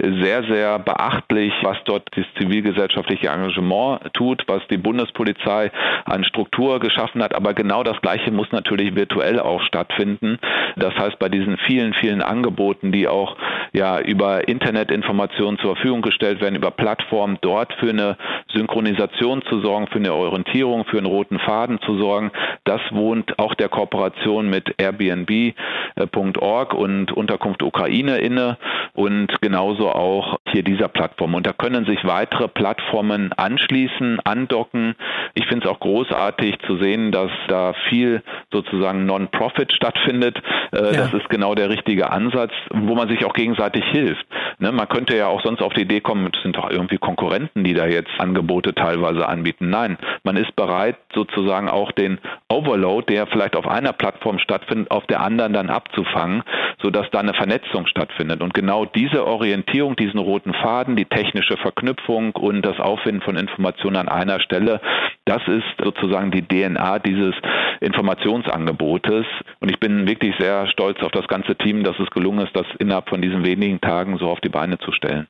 sehr, 0.01 0.43
sehr 0.43 0.79
beachtlich, 0.79 1.51
was 1.61 1.77
dort 1.83 2.07
das 2.15 2.25
zivilgesellschaftliche 2.39 3.27
Engagement 3.27 4.13
tut, 4.13 4.43
was 4.47 4.61
die 4.69 4.77
Bundespolizei 4.77 5.71
an 6.05 6.23
Struktur 6.23 6.79
geschaffen 6.79 7.21
hat. 7.21 7.35
Aber 7.35 7.53
genau 7.53 7.83
das 7.83 7.99
Gleiche 8.01 8.31
muss 8.31 8.51
natürlich 8.51 8.95
virtuell 8.95 9.39
auch 9.39 9.61
stattfinden. 9.63 10.39
Das 10.77 10.95
heißt, 10.95 11.19
bei 11.19 11.27
diesen 11.27 11.57
vielen, 11.57 11.93
vielen 11.93 12.21
Angeboten, 12.21 12.91
die 12.93 13.07
auch 13.07 13.35
ja 13.73 13.99
über 13.99 14.47
Internetinformationen 14.47 15.59
zur 15.59 15.75
Verfügung 15.75 16.01
gestellt 16.01 16.39
werden, 16.41 16.55
über 16.55 16.71
Plattformen 16.71 17.37
dort 17.41 17.73
für 17.73 17.89
eine 17.89 18.17
Synchronisation 18.53 19.41
zu 19.43 19.59
sorgen, 19.59 19.87
für 19.87 19.99
eine 19.99 20.13
Orientierung, 20.13 20.85
für 20.85 20.97
einen 20.97 21.07
roten 21.07 21.39
Faden 21.39 21.79
zu 21.81 21.97
sorgen, 21.97 22.31
das 22.63 22.81
wohnt 22.91 23.37
auch 23.37 23.53
der 23.55 23.69
Kooperation 23.69 24.49
mit 24.49 24.75
Airbnb.org 24.77 26.73
und 26.73 27.11
Unterkunft 27.11 27.63
Ukraine 27.63 28.17
inne 28.17 28.57
und 28.99 29.29
genauso 29.39 29.89
auch 29.89 30.39
hier 30.51 30.61
dieser 30.61 30.89
Plattform. 30.89 31.33
Und 31.33 31.47
da 31.47 31.53
können 31.53 31.85
sich 31.85 32.03
weitere 32.03 32.49
Plattformen 32.49 33.31
anschließen, 33.31 34.19
andocken. 34.25 34.95
Ich 35.35 35.47
finde 35.47 35.65
es 35.65 35.71
auch 35.71 35.79
großartig 35.79 36.59
zu 36.67 36.75
sehen, 36.79 37.13
dass 37.13 37.31
da 37.47 37.73
viel 37.87 38.21
sozusagen 38.51 39.05
Non-Profit 39.05 39.71
stattfindet. 39.71 40.37
Äh, 40.73 40.83
ja. 40.83 40.91
Das 40.91 41.13
ist 41.13 41.29
genau 41.29 41.55
der 41.55 41.69
richtige 41.69 42.11
Ansatz, 42.11 42.51
wo 42.71 42.93
man 42.93 43.07
sich 43.07 43.23
auch 43.23 43.31
gegenseitig 43.31 43.85
hilft. 43.85 44.25
Ne, 44.61 44.73
man 44.73 44.89
könnte 44.89 45.15
ja 45.15 45.27
auch 45.27 45.41
sonst 45.41 45.61
auf 45.61 45.71
die 45.73 45.83
Idee 45.83 46.01
kommen, 46.01 46.29
es 46.33 46.41
sind 46.41 46.57
doch 46.57 46.69
irgendwie 46.69 46.97
Konkurrenten, 46.97 47.63
die 47.63 47.73
da 47.73 47.85
jetzt 47.85 48.11
Angebote 48.17 48.75
teilweise 48.75 49.25
anbieten. 49.25 49.69
Nein, 49.69 49.97
man 50.23 50.35
ist 50.35 50.53
bereit, 50.57 50.97
sozusagen 51.13 51.69
auch 51.69 51.93
den 51.93 52.19
Overload, 52.49 53.13
der 53.13 53.25
vielleicht 53.27 53.55
auf 53.55 53.65
einer 53.65 53.93
Plattform 53.93 54.37
stattfindet, 54.37 54.91
auf 54.91 55.07
der 55.07 55.21
anderen 55.21 55.53
dann 55.53 55.69
abzufangen, 55.69 56.43
sodass 56.81 57.09
da 57.09 57.19
eine 57.19 57.33
Vernetzung 57.33 57.87
stattfindet. 57.87 58.41
Und 58.41 58.53
genau 58.53 58.83
diese 58.83 59.25
Orientierung, 59.25 59.95
diesen 59.95 60.19
roten 60.19 60.53
Faden, 60.53 60.97
die 60.97 61.05
technische 61.05 61.55
Verknüpfung 61.55 62.35
und 62.35 62.61
das 62.61 62.81
Auffinden 62.81 63.21
von 63.21 63.37
Informationen 63.37 63.95
an 63.95 64.09
einer 64.09 64.41
Stelle, 64.41 64.81
das 65.23 65.41
ist 65.47 65.63
sozusagen 65.81 66.31
die 66.31 66.41
DNA 66.41 66.99
dieses 66.99 67.35
Informationsangebotes. 67.81 69.25
Und 69.59 69.71
ich 69.71 69.79
bin 69.79 70.07
wirklich 70.07 70.35
sehr 70.37 70.67
stolz 70.67 71.01
auf 71.01 71.11
das 71.11 71.27
ganze 71.27 71.55
Team, 71.55 71.83
dass 71.83 71.97
es 71.99 72.09
gelungen 72.09 72.45
ist, 72.45 72.55
das 72.55 72.65
innerhalb 72.79 73.07
von 73.09 73.21
diesen 73.21 73.45
wenigen 73.45 73.79
Tagen 73.79 74.17
so 74.17 74.27
auf 74.27 74.39
die 74.41 74.48
Beine 74.49 74.77
zu 74.79 74.91
stellen. 74.91 75.27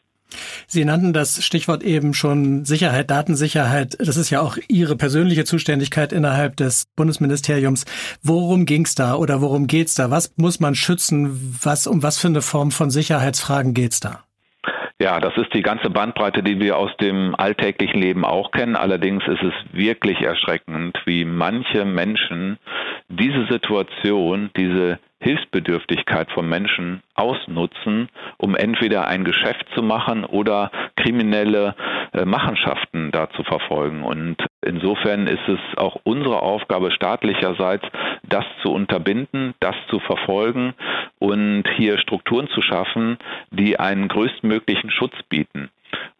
Sie 0.67 0.85
nannten 0.85 1.13
das 1.13 1.43
Stichwort 1.43 1.83
eben 1.83 2.13
schon 2.13 2.63
Sicherheit, 2.65 3.09
Datensicherheit. 3.09 3.97
Das 3.99 4.17
ist 4.17 4.29
ja 4.29 4.41
auch 4.41 4.57
Ihre 4.67 4.95
persönliche 4.95 5.43
Zuständigkeit 5.43 6.13
innerhalb 6.13 6.55
des 6.57 6.87
Bundesministeriums. 6.95 7.85
Worum 8.21 8.65
ging 8.65 8.85
es 8.85 8.95
da 8.95 9.15
oder 9.15 9.41
worum 9.41 9.67
geht's 9.67 9.95
da? 9.95 10.11
Was 10.11 10.35
muss 10.37 10.59
man 10.59 10.75
schützen? 10.75 11.57
Was, 11.63 11.87
um 11.87 12.03
was 12.03 12.19
für 12.19 12.27
eine 12.27 12.41
Form 12.41 12.71
von 12.71 12.91
Sicherheitsfragen 12.91 13.73
geht's 13.73 13.99
da? 13.99 14.23
Ja, 15.01 15.21
das 15.21 15.35
ist 15.37 15.53
die 15.53 15.61
ganze 15.61 15.89
Bandbreite, 15.89 16.43
die 16.43 16.59
wir 16.59 16.75
aus 16.75 16.91
dem 16.97 17.33
alltäglichen 17.33 18.01
Leben 18.01 18.25
auch 18.25 18.51
kennen. 18.51 18.75
Allerdings 18.75 19.23
ist 19.27 19.41
es 19.41 19.53
wirklich 19.71 20.19
erschreckend, 20.19 20.97
wie 21.05 21.23
manche 21.23 21.85
Menschen 21.85 22.57
diese 23.07 23.47
Situation, 23.49 24.51
diese 24.57 24.99
Hilfsbedürftigkeit 25.21 26.31
von 26.31 26.47
Menschen 26.47 27.01
ausnutzen, 27.15 28.09
um 28.37 28.55
entweder 28.55 29.07
ein 29.07 29.25
Geschäft 29.25 29.65
zu 29.75 29.83
machen 29.83 30.23
oder 30.23 30.71
kriminelle 30.95 31.75
äh, 32.13 32.25
Machenschaften 32.25 33.11
da 33.11 33.29
zu 33.31 33.43
verfolgen. 33.43 34.03
Und 34.03 34.37
insofern 34.65 35.27
ist 35.27 35.47
es 35.47 35.59
auch 35.77 35.97
unsere 36.03 36.41
Aufgabe 36.41 36.91
staatlicherseits, 36.91 37.85
das 38.23 38.45
zu 38.61 38.71
unterbinden, 38.71 39.53
das 39.59 39.75
zu 39.89 39.99
verfolgen 39.99 40.73
und 41.19 41.63
hier 41.75 41.97
Strukturen 41.97 42.47
zu 42.49 42.61
schaffen, 42.61 43.17
die 43.51 43.79
einen 43.79 44.07
größtmöglichen 44.07 44.91
Schutz 44.91 45.15
bieten. 45.27 45.69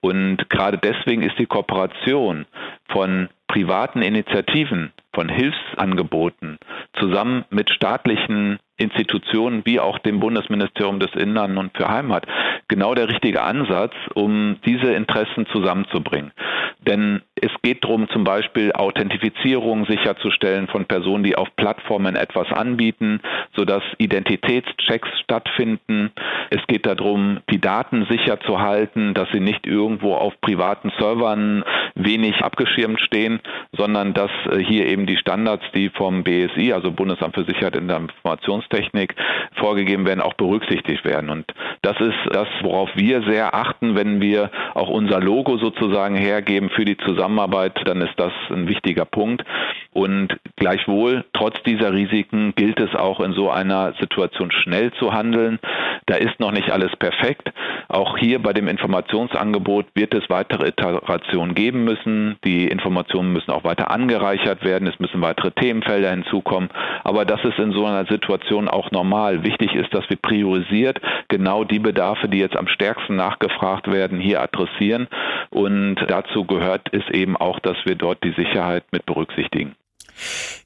Und 0.01 0.49
gerade 0.49 0.77
deswegen 0.77 1.23
ist 1.23 1.37
die 1.37 1.45
Kooperation 1.45 2.45
von 2.89 3.29
privaten 3.47 4.01
Initiativen, 4.01 4.91
von 5.13 5.27
Hilfsangeboten 5.27 6.57
zusammen 6.99 7.45
mit 7.49 7.69
staatlichen 7.71 8.59
Institutionen 8.79 9.61
wie 9.65 9.79
auch 9.79 9.99
dem 9.99 10.19
Bundesministerium 10.19 10.99
des 10.99 11.13
Innern 11.15 11.57
und 11.57 11.75
für 11.77 11.87
Heimat 11.87 12.25
genau 12.67 12.95
der 12.95 13.09
richtige 13.09 13.41
Ansatz, 13.41 13.93
um 14.13 14.57
diese 14.65 14.93
Interessen 14.93 15.45
zusammenzubringen. 15.47 16.31
Denn 16.79 17.21
es 17.35 17.51
geht 17.61 17.83
darum, 17.83 18.07
zum 18.09 18.23
Beispiel 18.23 18.71
Authentifizierung 18.71 19.85
sicherzustellen 19.85 20.67
von 20.67 20.85
Personen, 20.85 21.23
die 21.23 21.35
auf 21.35 21.49
Plattformen 21.57 22.15
etwas 22.15 22.47
anbieten, 22.51 23.19
sodass 23.55 23.83
Identitätschecks 23.97 25.09
stattfinden. 25.23 26.11
Es 26.49 26.65
geht 26.67 26.85
darum, 26.85 27.39
die 27.51 27.59
Daten 27.59 28.07
sicher 28.09 28.39
zu 28.41 28.59
halten, 28.59 29.13
dass 29.13 29.27
sie 29.33 29.41
nicht 29.41 29.67
irgendwo 29.67 30.15
auf 30.15 30.39
privaten 30.39 30.91
Servern 30.97 31.65
wenig 32.03 32.35
abgeschirmt 32.41 32.99
stehen, 33.01 33.39
sondern 33.75 34.13
dass 34.13 34.31
äh, 34.51 34.59
hier 34.59 34.87
eben 34.87 35.05
die 35.05 35.17
Standards, 35.17 35.63
die 35.73 35.89
vom 35.89 36.23
BSI, 36.23 36.73
also 36.73 36.91
Bundesamt 36.91 37.35
für 37.35 37.43
Sicherheit 37.43 37.75
in 37.75 37.87
der 37.87 37.97
Informationstechnik, 37.97 39.15
vorgegeben 39.57 40.05
werden, 40.05 40.21
auch 40.21 40.33
berücksichtigt 40.33 41.05
werden. 41.05 41.29
Und 41.29 41.45
das 41.81 41.99
ist 41.99 42.17
das, 42.31 42.47
worauf 42.61 42.89
wir 42.95 43.23
sehr 43.23 43.53
achten, 43.53 43.95
wenn 43.95 44.21
wir 44.21 44.49
auch 44.73 44.89
unser 44.89 45.19
Logo 45.19 45.57
sozusagen 45.57 46.15
hergeben 46.15 46.69
für 46.69 46.85
die 46.85 46.97
Zusammenarbeit, 46.97 47.79
dann 47.85 48.01
ist 48.01 48.17
das 48.17 48.31
ein 48.49 48.67
wichtiger 48.67 49.05
Punkt. 49.05 49.43
Und 49.91 50.37
gleichwohl, 50.55 51.25
trotz 51.33 51.61
dieser 51.63 51.93
Risiken, 51.93 52.53
gilt 52.55 52.79
es 52.79 52.95
auch 52.95 53.19
in 53.19 53.33
so 53.33 53.49
einer 53.49 53.93
Situation 53.99 54.51
schnell 54.51 54.91
zu 54.93 55.13
handeln. 55.13 55.59
Da 56.05 56.15
ist 56.15 56.39
noch 56.39 56.51
nicht 56.51 56.71
alles 56.71 56.95
perfekt. 56.95 57.51
Auch 57.87 58.17
hier 58.17 58.39
bei 58.39 58.53
dem 58.53 58.67
Informationsangebot 58.67 59.87
wird 59.95 60.13
es 60.13 60.29
weitere 60.29 60.67
Iterationen 60.69 61.55
geben 61.55 61.85
müssen. 61.89 62.37
Die 62.43 62.67
Informationen 62.67 63.33
müssen 63.33 63.51
auch 63.51 63.63
weiter 63.63 63.91
angereichert 63.91 64.63
werden. 64.63 64.87
Es 64.87 64.99
müssen 64.99 65.21
weitere 65.21 65.51
Themenfelder 65.51 66.11
hinzukommen. 66.11 66.69
Aber 67.03 67.25
das 67.25 67.43
ist 67.43 67.57
in 67.57 67.71
so 67.71 67.85
einer 67.85 68.05
Situation 68.05 68.67
auch 68.67 68.91
normal. 68.91 69.43
Wichtig 69.43 69.73
ist, 69.73 69.93
dass 69.93 70.09
wir 70.09 70.17
priorisiert 70.17 70.99
genau 71.27 71.63
die 71.63 71.79
Bedarfe, 71.79 72.27
die 72.29 72.39
jetzt 72.39 72.55
am 72.55 72.67
stärksten 72.67 73.15
nachgefragt 73.15 73.91
werden, 73.91 74.19
hier 74.19 74.41
adressieren 74.41 75.07
Und 75.49 75.97
dazu 76.07 76.45
gehört 76.45 76.87
es 76.91 77.03
eben 77.11 77.35
auch, 77.37 77.59
dass 77.59 77.77
wir 77.85 77.95
dort 77.95 78.23
die 78.23 78.33
Sicherheit 78.33 78.83
mit 78.91 79.05
berücksichtigen. 79.05 79.75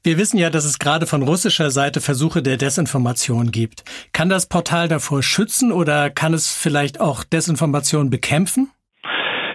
Wir 0.02 0.18
wissen 0.18 0.38
ja, 0.38 0.50
dass 0.50 0.64
es 0.64 0.78
gerade 0.78 1.06
von 1.06 1.22
russischer 1.22 1.70
Seite 1.70 2.00
Versuche 2.00 2.42
der 2.42 2.56
Desinformation 2.56 3.52
gibt. 3.52 3.84
Kann 4.12 4.28
das 4.28 4.46
Portal 4.46 4.88
davor 4.88 5.22
schützen 5.22 5.70
oder 5.70 6.10
kann 6.10 6.34
es 6.34 6.52
vielleicht 6.52 7.00
auch 7.00 7.22
Desinformation 7.22 8.10
bekämpfen? 8.10 8.70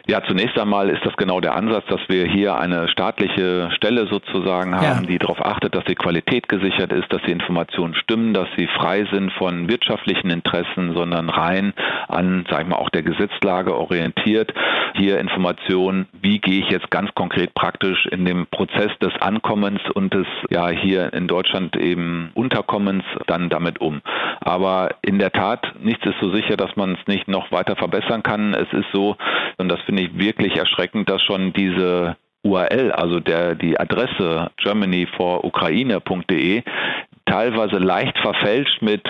Ja, 0.10 0.24
zunächst 0.24 0.58
einmal 0.58 0.90
ist 0.90 1.06
das 1.06 1.16
genau 1.18 1.40
der 1.40 1.54
Ansatz, 1.54 1.86
dass 1.88 2.00
wir 2.08 2.26
hier 2.26 2.58
eine 2.58 2.88
staatliche 2.88 3.70
Stelle 3.76 4.08
sozusagen 4.08 4.74
haben, 4.74 5.04
ja. 5.04 5.08
die 5.08 5.20
darauf 5.20 5.40
achtet, 5.40 5.76
dass 5.76 5.84
die 5.86 5.94
Qualität 5.94 6.50
gesichert 6.50 6.92
ist, 6.92 7.14
dass 7.14 7.22
die 7.28 7.32
Informationen 7.32 7.94
stimmen, 7.94 8.34
dass 8.34 8.48
sie 8.58 8.66
frei 8.66 9.06
sind 9.12 9.32
von 9.34 9.70
wirtschaftlichen 9.70 10.32
Interessen, 10.32 10.96
sondern 10.96 11.30
rein 11.30 11.74
an, 12.08 12.44
sag 12.50 12.62
ich 12.64 12.68
mal, 12.68 12.78
auch 12.78 12.90
der 12.90 13.04
Gesetzlage 13.04 13.78
orientiert. 13.78 14.52
Hier 14.96 15.20
Informationen, 15.20 16.08
wie 16.20 16.40
gehe 16.40 16.62
ich 16.62 16.72
jetzt 16.72 16.90
ganz 16.90 17.14
konkret 17.14 17.54
praktisch 17.54 18.08
in 18.08 18.26
dem 18.26 18.48
Prozess 18.48 18.90
des 19.04 19.14
Ankommens 19.22 19.82
und 19.94 20.12
des 20.12 20.26
ja 20.50 20.70
hier 20.70 21.14
in 21.14 21.28
Deutschland 21.28 21.76
eben 21.76 22.32
Unterkommens 22.34 23.04
dann 23.28 23.50
damit 23.50 23.80
um. 23.80 24.02
Aber 24.42 24.96
in 25.04 25.20
der 25.20 25.32
Tat, 25.32 25.72
nichts 25.80 26.04
ist 26.08 26.20
so 26.20 26.32
sicher, 26.32 26.58
dass 26.58 26.76
man 26.76 26.98
es 27.00 27.08
nicht 27.08 27.28
noch 27.28 27.52
weiter 27.52 27.76
verbessern 27.76 28.24
kann. 28.24 28.56
Es 28.56 28.74
ist 28.74 28.88
so, 28.92 29.16
und 29.58 29.70
das 29.70 29.80
finde 29.82 29.99
finde 30.00 30.02
ich 30.02 30.18
wirklich 30.18 30.58
erschreckend, 30.58 31.10
dass 31.10 31.22
schon 31.24 31.54
diese 31.54 32.16
URL, 32.44 32.92
also 32.92 33.20
der, 33.20 33.56
die 33.56 33.80
Adresse 33.80 34.52
germanyforukraine.de, 34.64 36.64
teilweise 37.26 37.78
leicht 37.78 38.18
verfälscht 38.20 38.82
mit 38.82 39.04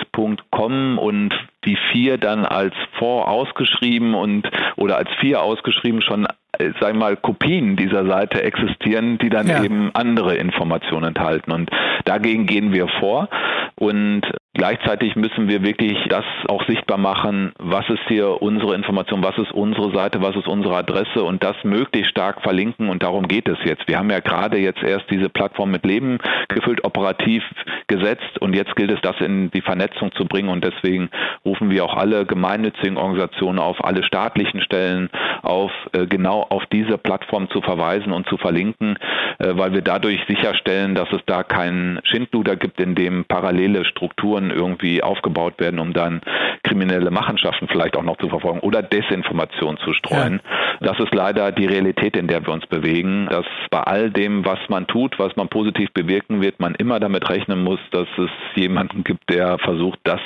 .com 0.50 0.98
und 0.98 1.32
die 1.64 1.78
vier 1.92 2.18
dann 2.18 2.44
als 2.44 2.74
vor 2.98 3.28
ausgeschrieben 3.28 4.14
und 4.14 4.50
oder 4.76 4.96
als 4.96 5.08
vier 5.20 5.42
ausgeschrieben 5.42 6.02
schon 6.02 6.26
äh, 6.58 6.70
sag 6.80 6.96
mal, 6.96 7.16
Kopien 7.16 7.76
dieser 7.76 8.04
Seite 8.06 8.42
existieren, 8.42 9.18
die 9.18 9.30
dann 9.30 9.46
ja. 9.46 9.62
eben 9.62 9.90
andere 9.94 10.34
Informationen 10.34 11.04
enthalten. 11.04 11.52
Und 11.52 11.70
dagegen 12.04 12.46
gehen 12.46 12.72
wir 12.72 12.88
vor. 12.98 13.28
Und 13.76 14.22
Gleichzeitig 14.52 15.14
müssen 15.14 15.48
wir 15.48 15.62
wirklich 15.62 15.96
das 16.08 16.24
auch 16.48 16.66
sichtbar 16.66 16.98
machen, 16.98 17.52
was 17.58 17.88
ist 17.88 18.02
hier 18.08 18.42
unsere 18.42 18.74
Information, 18.74 19.22
was 19.22 19.38
ist 19.38 19.52
unsere 19.52 19.94
Seite, 19.94 20.22
was 20.22 20.34
ist 20.34 20.48
unsere 20.48 20.76
Adresse 20.76 21.22
und 21.22 21.44
das 21.44 21.54
möglichst 21.62 22.10
stark 22.10 22.42
verlinken 22.42 22.88
und 22.88 23.04
darum 23.04 23.28
geht 23.28 23.48
es 23.48 23.58
jetzt. 23.64 23.86
Wir 23.86 23.96
haben 23.96 24.10
ja 24.10 24.18
gerade 24.18 24.58
jetzt 24.58 24.82
erst 24.82 25.08
diese 25.08 25.28
Plattform 25.28 25.70
mit 25.70 25.86
Leben 25.86 26.18
gefüllt, 26.48 26.82
operativ 26.82 27.44
gesetzt 27.86 28.40
und 28.40 28.56
jetzt 28.56 28.74
gilt 28.74 28.90
es, 28.90 29.00
das 29.02 29.20
in 29.20 29.52
die 29.52 29.60
Vernetzung 29.60 30.10
zu 30.12 30.24
bringen 30.24 30.48
und 30.48 30.64
deswegen 30.64 31.10
rufen 31.44 31.70
wir 31.70 31.84
auch 31.84 31.94
alle 31.96 32.26
gemeinnützigen 32.26 32.96
Organisationen 32.96 33.60
auf, 33.60 33.84
alle 33.84 34.02
staatlichen 34.02 34.62
Stellen 34.62 35.10
auf, 35.42 35.70
äh, 35.92 36.06
genau 36.06 36.42
auf 36.42 36.64
diese 36.72 36.98
Plattform 36.98 37.48
zu 37.50 37.60
verweisen 37.60 38.12
und 38.12 38.28
zu 38.28 38.36
verlinken, 38.36 38.96
äh, 39.38 39.52
weil 39.54 39.72
wir 39.74 39.82
dadurch 39.82 40.20
sicherstellen, 40.26 40.96
dass 40.96 41.10
es 41.12 41.20
da 41.26 41.44
keinen 41.44 42.00
Schindluder 42.02 42.56
gibt, 42.56 42.80
in 42.80 42.96
dem 42.96 43.24
parallele 43.26 43.84
Strukturen 43.84 44.39
Strukturen 44.40 44.50
irgendwie 44.50 45.02
aufgebaut 45.02 45.54
werden, 45.58 45.78
um 45.78 45.92
dann 45.92 46.20
kriminelle 46.62 47.10
Machenschaften 47.10 47.68
vielleicht 47.68 47.96
auch 47.96 48.02
noch 48.02 48.16
zu 48.18 48.28
verfolgen 48.28 48.60
oder 48.60 48.82
Desinformation 48.82 49.78
zu 49.78 49.92
streuen. 49.92 50.40
Ja. 50.80 50.92
Das 50.92 51.00
ist 51.00 51.14
leider 51.14 51.52
die 51.52 51.66
Realität, 51.66 52.16
in 52.16 52.26
der 52.26 52.44
wir 52.46 52.52
uns 52.52 52.66
bewegen, 52.66 53.28
dass 53.30 53.46
bei 53.70 53.80
all 53.80 54.10
dem, 54.10 54.44
was 54.44 54.58
man 54.68 54.86
tut, 54.86 55.18
was 55.18 55.36
man 55.36 55.48
positiv 55.48 55.92
bewirken 55.92 56.40
wird, 56.40 56.60
man 56.60 56.74
immer 56.74 57.00
damit 57.00 57.28
rechnen 57.28 57.62
muss, 57.62 57.80
dass 57.92 58.08
es 58.18 58.30
jemanden 58.54 59.04
gibt, 59.04 59.28
der 59.30 59.58
versucht, 59.58 59.98
das 60.04 60.20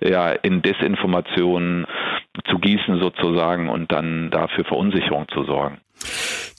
ja 0.00 0.30
in 0.30 0.62
Desinformation 0.62 1.86
zu 2.48 2.58
gießen 2.58 3.00
sozusagen 3.00 3.68
und 3.68 3.90
dann 3.90 4.30
dafür 4.30 4.64
Verunsicherung 4.64 5.26
zu 5.28 5.44
sorgen. 5.44 5.78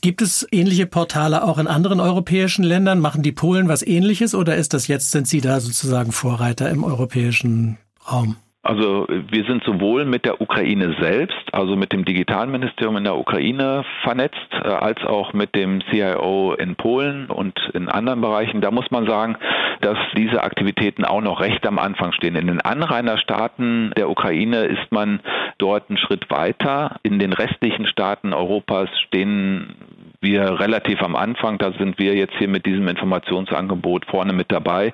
Gibt 0.02 0.22
es 0.22 0.48
ähnliche 0.52 0.86
Portale 0.86 1.44
auch 1.44 1.58
in 1.58 1.68
anderen 1.68 2.00
europäischen 2.00 2.64
Ländern? 2.64 3.00
Machen 3.00 3.22
die 3.22 3.34
Polen 3.34 3.68
was 3.68 3.86
ähnliches 3.86 4.34
oder 4.34 4.56
ist 4.56 4.74
das 4.74 4.88
jetzt, 4.88 5.12
sind 5.12 5.28
Sie 5.28 5.42
da 5.42 5.60
sozusagen 5.60 6.12
Vorreiter 6.12 6.70
im 6.70 6.84
europäischen 6.84 7.78
Raum? 8.10 8.38
Also 8.62 9.08
wir 9.08 9.46
sind 9.46 9.64
sowohl 9.64 10.04
mit 10.04 10.26
der 10.26 10.42
Ukraine 10.42 10.94
selbst, 11.00 11.54
also 11.54 11.78
mit 11.78 11.94
dem 11.94 12.04
Digitalministerium 12.04 12.98
in 12.98 13.06
der 13.06 13.18
Ukraine 13.18 13.86
vernetzt, 14.04 14.36
äh, 14.52 14.68
als 14.68 15.02
auch 15.06 15.32
mit 15.32 15.56
dem 15.56 15.82
CIO 15.90 16.56
in 16.56 16.76
Polen 16.76 17.28
und 17.28 17.58
in 17.74 17.88
anderen 17.88 18.20
Bereichen. 18.20 18.60
Da 18.60 18.70
muss 18.70 18.92
man 18.92 19.08
sagen, 19.08 19.38
dass 19.80 19.98
diese 20.18 20.44
Aktivitäten 20.44 21.06
auch 21.06 21.22
noch 21.22 21.40
recht 21.40 21.66
am 21.66 21.80
Anfang 21.80 22.12
stehen. 22.12 22.36
In 22.36 22.48
den 22.48 22.60
Anrainerstaaten 22.60 23.94
der 23.96 24.10
Ukraine 24.10 24.66
ist 24.66 24.92
man 24.92 25.22
dort 25.58 25.90
einen 25.90 25.98
Schritt 25.98 26.30
weiter. 26.30 26.98
In 27.02 27.18
den 27.18 27.32
restlichen 27.32 27.88
Staaten 27.88 28.34
Europas 28.34 28.90
stehen 29.08 29.76
wir 30.22 30.60
relativ 30.60 31.02
am 31.02 31.16
Anfang. 31.16 31.58
Da 31.58 31.72
sind 31.74 32.00
wir 32.00 32.16
jetzt 32.16 32.34
hier 32.38 32.48
mit 32.48 32.66
diesem 32.66 32.88
Informationsangebot 32.88 34.06
vorne 34.06 34.34
mit 34.34 34.52
dabei. 34.52 34.94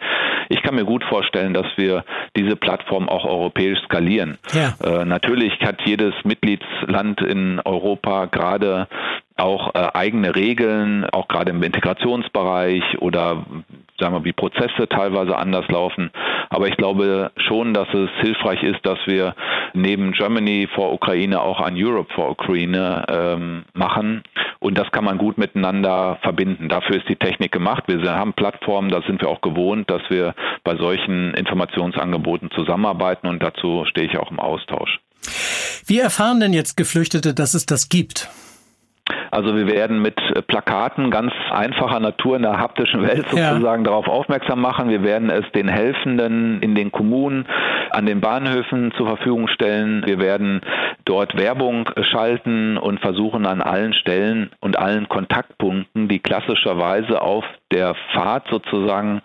Ich 0.50 0.62
kann 0.62 0.76
mir 0.76 0.86
gut 0.86 1.04
vorstellen, 1.04 1.54
dass 1.54 1.66
wir 1.76 2.04
diese 2.36 2.56
Plattform 2.56 3.10
auch 3.10 3.26
europäisch 3.26 3.80
skalieren. 3.86 4.38
Ja. 4.54 4.76
Äh, 4.84 5.06
natürlich 5.06 5.54
hat 5.62 5.82
jedes 5.86 6.14
Mitgliedsland 6.24 7.22
in 7.22 7.60
Europa 7.66 8.26
gerade 8.26 8.88
auch 9.38 9.76
äh, 9.76 9.90
eigene 9.94 10.36
Regeln, 10.36 11.06
auch 11.10 11.28
gerade 11.28 11.52
im 11.52 11.62
Integrationsbereich 11.62 13.00
oder 13.00 13.46
sagen 14.00 14.16
wir, 14.16 14.24
wie 14.24 14.34
Prozesse 14.34 14.88
teilweise 14.90 15.38
anders 15.38 15.68
laufen. 15.68 16.12
Aber 16.50 16.68
ich 16.68 16.78
glaube 16.78 17.32
schon, 17.38 17.74
dass 17.74 17.88
es 17.94 18.10
hilfreich 18.22 18.64
ist, 18.64 18.86
dass 18.86 19.00
wir 19.06 19.36
neben 19.74 20.14
Germany 20.14 20.68
for 20.74 20.94
Ukraine 20.94 21.42
auch 21.42 21.60
ein 21.60 21.76
Europe 21.76 22.14
for 22.14 22.32
Ukraine 22.32 23.06
ähm, 23.10 23.64
machen. 23.74 24.24
Und 24.60 24.78
das 24.78 24.90
kann 24.92 25.04
man 25.04 25.18
gut 25.18 25.38
miteinander 25.38 26.18
verbinden. 26.22 26.70
Dafür 26.70 26.98
ist 26.98 27.10
die 27.10 27.18
Technik 27.18 27.52
gemacht. 27.52 27.84
Wir 27.88 28.04
haben 28.14 28.34
Plattformen, 28.34 28.90
da 28.90 29.02
sind 29.02 29.22
wir 29.22 29.30
auch 29.30 29.42
gewohnt, 29.42 29.90
dass 29.90 30.02
wir 30.10 30.34
bei 30.64 30.76
solchen 30.78 31.34
Informationsangeboten 31.34 32.52
zusammenarbeiten 32.52 33.28
und 33.28 33.44
dazu 33.44 33.86
stehe 33.86 34.08
ich 34.08 34.18
auch 34.18 34.32
im 34.32 34.40
Austausch. 34.40 35.00
Wie 35.86 36.00
erfahren 36.00 36.40
denn 36.40 36.54
jetzt 36.54 36.78
Geflüchtete, 36.78 37.34
dass 37.34 37.54
es 37.54 37.66
das 37.66 37.90
gibt? 37.90 38.30
Also 39.32 39.56
wir 39.56 39.68
werden 39.68 40.02
mit 40.02 40.20
äh, 40.34 40.42
Plakaten 40.42 41.12
ganz 41.12 41.32
einfacher 41.52 42.00
Natur 42.00 42.38
in 42.38 42.42
der 42.42 42.58
haptischen 42.58 43.02
Welt 43.04 43.26
sozusagen 43.30 43.84
ja. 43.84 43.90
darauf 43.90 44.08
aufmerksam 44.08 44.62
machen. 44.62 44.90
Wir 44.90 45.04
werden 45.04 45.30
es 45.30 45.46
den 45.54 45.68
Helfenden 45.68 46.62
in 46.62 46.76
den 46.76 46.92
Kommunen, 46.92 47.46
an 47.92 48.06
den 48.06 48.22
Bahnhöfen 48.22 48.92
zur 48.98 49.08
Verfügung 49.08 49.48
stellen. 49.48 50.04
Wir 50.06 50.20
werden 50.20 50.62
dort 51.06 51.38
Werbung 51.38 51.90
schalten 52.02 52.78
und 52.78 53.00
versuchen 53.00 53.46
an 53.46 53.62
allen 53.62 53.94
Stellen 53.94 54.52
und 54.60 54.78
allen 54.80 55.08
Kontaktpunkten, 55.08 56.08
die 56.08 56.20
klassischerweise 56.20 57.22
auf 57.22 57.46
der 57.72 57.96
Fahrt 58.14 58.48
sozusagen 58.50 59.22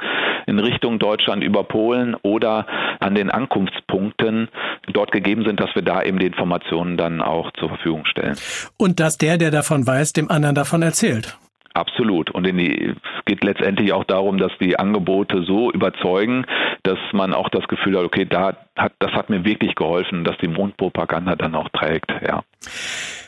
in 0.50 0.58
Richtung 0.58 0.98
Deutschland 0.98 1.42
über 1.42 1.64
Polen 1.64 2.14
oder 2.22 2.66
an 2.98 3.14
den 3.14 3.30
Ankunftspunkten 3.30 4.48
dort 4.92 5.12
gegeben 5.12 5.44
sind, 5.44 5.60
dass 5.60 5.74
wir 5.74 5.82
da 5.82 6.02
eben 6.02 6.18
die 6.18 6.26
Informationen 6.26 6.96
dann 6.96 7.22
auch 7.22 7.50
zur 7.58 7.68
Verfügung 7.68 8.04
stellen. 8.04 8.36
Und 8.76 9.00
dass 9.00 9.16
der, 9.16 9.38
der 9.38 9.50
davon 9.50 9.86
weiß, 9.86 10.12
dem 10.12 10.30
anderen 10.30 10.54
davon 10.54 10.82
erzählt. 10.82 11.38
Absolut. 11.72 12.30
Und 12.30 12.44
die, 12.46 12.94
es 12.94 13.24
geht 13.26 13.44
letztendlich 13.44 13.92
auch 13.92 14.04
darum, 14.04 14.38
dass 14.38 14.50
die 14.60 14.78
Angebote 14.78 15.44
so 15.46 15.70
überzeugen, 15.70 16.44
dass 16.82 16.98
man 17.12 17.32
auch 17.32 17.48
das 17.48 17.68
Gefühl 17.68 17.96
hat, 17.96 18.04
okay, 18.04 18.26
da 18.28 18.56
hat, 18.76 18.92
das 18.98 19.12
hat 19.12 19.30
mir 19.30 19.44
wirklich 19.44 19.76
geholfen, 19.76 20.24
dass 20.24 20.36
die 20.38 20.48
Mondpropaganda 20.48 21.36
dann 21.36 21.54
auch 21.54 21.68
trägt, 21.68 22.10
ja. 22.26 22.42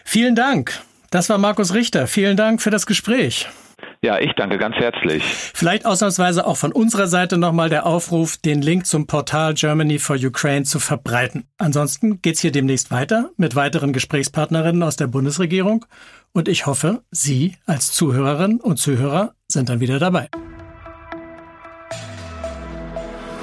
Vielen 0.04 0.34
Dank. 0.34 0.72
Das 1.10 1.30
war 1.30 1.38
Markus 1.38 1.74
Richter. 1.74 2.06
Vielen 2.06 2.36
Dank 2.36 2.60
für 2.60 2.70
das 2.70 2.86
Gespräch. 2.86 3.46
Ja, 4.04 4.18
ich 4.18 4.32
danke 4.32 4.58
ganz 4.58 4.74
herzlich. 4.74 5.22
Vielleicht 5.22 5.86
ausnahmsweise 5.86 6.44
auch 6.44 6.56
von 6.56 6.72
unserer 6.72 7.06
Seite 7.06 7.38
nochmal 7.38 7.68
der 7.68 7.86
Aufruf, 7.86 8.36
den 8.36 8.60
Link 8.60 8.84
zum 8.84 9.06
Portal 9.06 9.54
Germany 9.54 10.00
for 10.00 10.16
Ukraine 10.16 10.64
zu 10.64 10.80
verbreiten. 10.80 11.44
Ansonsten 11.56 12.20
geht's 12.20 12.40
hier 12.40 12.50
demnächst 12.50 12.90
weiter 12.90 13.30
mit 13.36 13.54
weiteren 13.54 13.92
Gesprächspartnerinnen 13.92 14.82
aus 14.82 14.96
der 14.96 15.06
Bundesregierung 15.06 15.86
und 16.32 16.48
ich 16.48 16.66
hoffe, 16.66 17.02
Sie 17.12 17.56
als 17.64 17.92
Zuhörerinnen 17.92 18.60
und 18.60 18.78
Zuhörer 18.78 19.34
sind 19.46 19.68
dann 19.68 19.78
wieder 19.78 20.00
dabei. 20.00 20.28